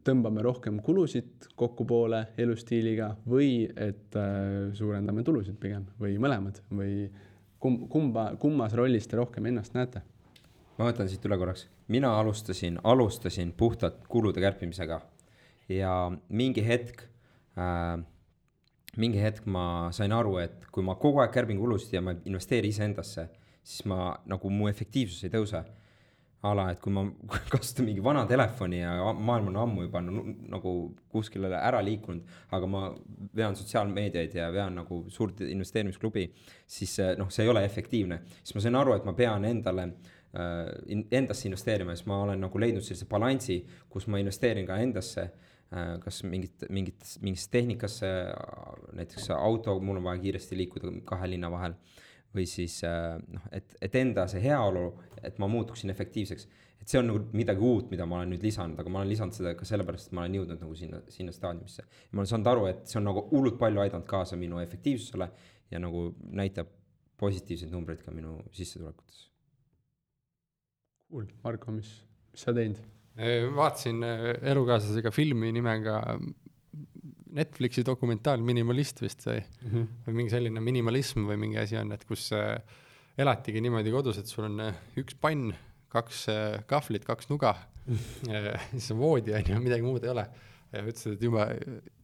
[0.05, 7.07] tõmbame rohkem kulusid kokkupoole elustiiliga või et äh, suurendame tulusid pigem või mõlemad või
[7.59, 10.03] kum-, kumba, kummas rollis te rohkem ennast näete?
[10.79, 15.01] ma võtan siit üle korraks, mina alustasin, alustasin puhtalt kulude kärpimisega.
[15.67, 15.91] Ja
[16.29, 17.03] mingi hetk
[17.59, 17.99] äh,,
[18.95, 22.23] mingi hetk ma sain aru, et kui ma kogu aeg kärbin kulusid ja ma ei
[22.31, 23.27] investeeri iseendasse,
[23.59, 25.65] siis ma nagu mu efektiivsus ei tõuse
[26.47, 27.03] ala, et kui ma
[27.53, 30.73] kasutan mingi vana telefoni ja maailm on ammu juba nagu
[31.11, 32.23] kuskile ära liikunud,
[32.55, 32.85] aga ma
[33.35, 36.29] vean sotsiaalmeediaid ja vean nagu suurt investeerimisklubi,
[36.67, 38.21] siis noh, see ei ole efektiivne.
[38.43, 42.63] siis ma sain aru, et ma pean endale äh, endasse investeerima siis ma olen nagu
[42.63, 48.13] leidnud sellise balansi, kus ma investeerin ka endasse äh, kas mingit, mingit, mingisse tehnikasse,
[48.95, 51.75] näiteks auto, mul on vaja kiiresti liikuda kahe linna vahel
[52.35, 54.89] või siis äh, noh, et, et enda see heaolu,
[55.25, 56.47] et ma muutuksin efektiivseks.
[56.79, 59.35] et see on nagu midagi uut, mida ma olen nüüd lisanud, aga ma olen lisanud
[59.35, 61.85] seda ka sellepärast, et ma olen jõudnud nagu sinna, sinna staadiumisse.
[62.11, 65.29] ma olen saanud aru, et see on nagu hullult palju aidanud kaasa minu efektiivsusele
[65.71, 66.09] ja nagu
[66.41, 66.69] näitab
[67.19, 69.25] positiivseid numbreid ka minu sissetulekutes.
[71.09, 71.91] Cool, Marko, mis,
[72.31, 72.79] mis sa teinud?
[73.55, 75.97] vaatasin äh, elukaaslasega filmi nimega
[77.37, 79.87] Netflixi dokumentaal Minimalist vist sai mm, -hmm.
[80.07, 82.57] või mingi selline minimalism või mingi asi on, et kus äh,
[83.17, 85.53] elatigi niimoodi kodus, et sul on äh, üks pann,
[85.93, 87.55] kaks äh, kahvlit, kaks nuga
[88.71, 90.25] siis on voodi on ju, midagi muud ei ole.
[90.73, 91.45] ja ütlesid, et jube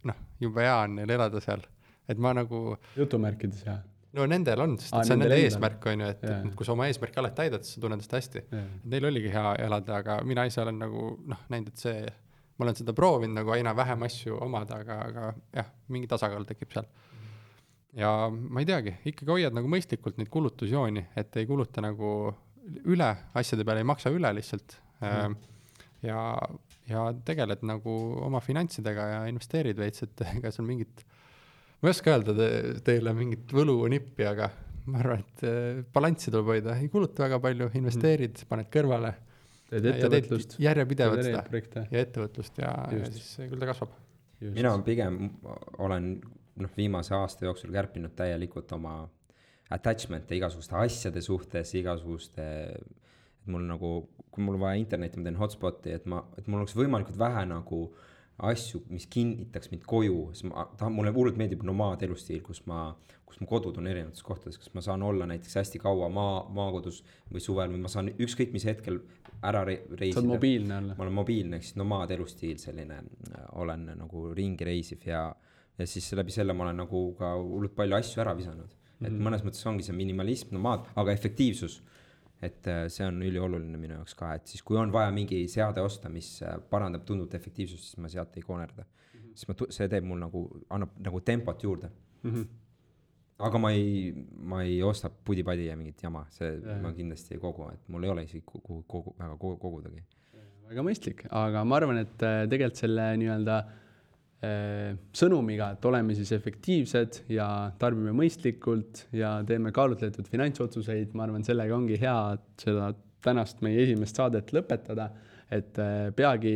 [0.10, 1.66] noh, jube hea on neil elada seal,
[2.10, 2.78] et ma nagu.
[2.98, 3.78] jutumärkides hea
[4.16, 6.74] no nendel on, sest Aa, see on nende eesmärk, on ju, et, et kui sa
[6.76, 8.44] oma eesmärki alati täidad, siis sa tunned ennast hästi.
[8.92, 12.06] Neil oligi hea elada, aga mina ise olen nagu noh, näinud, et see
[12.56, 16.72] ma olen seda proovinud nagu aina vähem asju omada, aga, aga jah, mingi tasakaal tekib
[16.76, 16.88] seal.
[17.96, 22.12] ja ma ei teagi, ikkagi hoiad nagu mõistlikult neid kulutusjooni, et ei kuluta nagu
[22.92, 25.36] üle, asjade peale ei maksa üle lihtsalt mm..
[26.08, 26.20] ja,
[26.90, 27.96] ja tegeled nagu
[28.26, 31.06] oma finantsidega ja investeerid veits, et ega seal mingit,
[31.82, 32.50] ma ei oska öelda te,
[32.88, 34.50] teile mingit võlunippi, aga
[34.92, 39.16] ma arvan, et eh, balanssi tuleb hoida, ei kuluta väga palju, investeerid mm., paned kõrvale
[39.70, 40.58] teed ettevõtlust.
[40.62, 41.86] järjepidevalt seda.
[41.92, 43.94] ja ettevõtlust ja, ja siis küll ta kasvab.
[44.56, 45.20] mina pigem
[45.84, 46.10] olen
[46.62, 48.98] noh, viimase aasta jooksul kärpinud täielikult oma
[49.76, 52.44] attachment'e igasuguste asjade suhtes, igasuguste,
[52.76, 53.94] et mul nagu,
[54.32, 57.46] kui mul on vaja internetti, ma teen hotspot'i, et ma, et mul oleks võimalikult vähe
[57.50, 57.82] nagu
[58.46, 62.90] asju, mis kinnitaks mind koju, siis ma tahan, mulle hullult meeldib nomaad elustiil, kus ma,
[63.26, 67.02] kus mu kodud on erinevates kohtades, kas ma saan olla näiteks hästi kaua maa, maakodus
[67.32, 69.00] või suvel või ma saan ükskõik mis hetkel
[69.44, 70.14] ära re reisida.
[70.14, 70.96] sa oled mobiilne olla.
[70.98, 73.02] ma olen mobiilne, ehk siis nomaad elustiil selline,
[73.62, 75.28] olen nagu ringi reisiv ja,
[75.78, 78.72] ja siis läbi selle ma olen nagu ka hullult palju asju ära visanud.
[78.72, 79.28] et mm -hmm.
[79.28, 81.84] mõnes mõttes ongi see minimalism, nomaad, aga efektiivsus.
[82.42, 85.82] et äh, see on ülioluline minu jaoks ka, et siis kui on vaja mingi seade
[85.82, 89.20] osta, mis äh, parandab tunduvalt efektiivsust, siis ma sealt ei koonerda mm.
[89.20, 89.32] -hmm.
[89.36, 91.90] siis ma, see teeb mul nagu, annab nagu tempot juurde
[92.24, 92.32] mm.
[92.32, 92.65] -hmm
[93.38, 94.12] aga ma ei,
[94.48, 96.78] ma ei osta pudi-padi ja mingit jama, see ja.
[96.84, 100.04] ma kindlasti ei kogu, et mul ei ole isegi kuhu kogu, väga kogu, kogudagi.
[100.70, 106.32] väga mõistlik, aga ma arvan, et äh, tegelikult selle nii-öelda äh, sõnumiga, et oleme siis
[106.38, 107.50] efektiivsed ja
[107.82, 112.18] tarbime mõistlikult ja teeme kaalutletud finantsotsuseid, ma arvan, sellega ongi hea
[112.62, 112.94] seda
[113.26, 115.10] tänast meie esimest saadet lõpetada,
[115.52, 116.56] et äh, peagi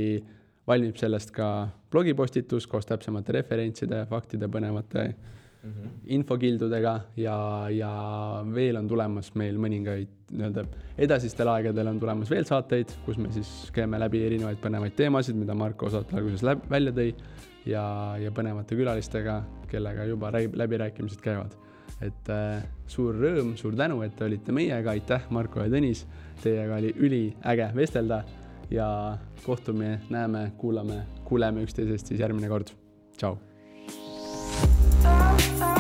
[0.69, 5.09] valmib sellest ka blogipostitus koos täpsemate referentside, faktide, põnevate
[5.64, 5.89] mm -hmm.
[6.05, 7.91] infokildudega ja, ja
[8.53, 10.64] veel on tulemas meil mõningaid nii-öelda
[10.97, 15.55] edasistel aegadel on tulemas veel saateid, kus me siis käime läbi erinevaid põnevaid teemasid, mida
[15.55, 17.14] Marko osalt alguses läb, välja tõi
[17.66, 17.84] ja,
[18.22, 19.41] ja põnevate külalistega,
[19.72, 21.57] kellega juba läbirääkimised käivad.
[22.01, 26.05] et äh, suur rõõm, suur tänu, et te olite meiega, aitäh, Marko ja Tõnis,
[26.43, 28.24] teiega oli üliäge vestelda
[28.72, 32.72] ja kohtume, näeme, kuulame, kuuleme üksteisest siis järgmine kord.
[33.18, 33.49] tšau.
[35.42, 35.78] Oh.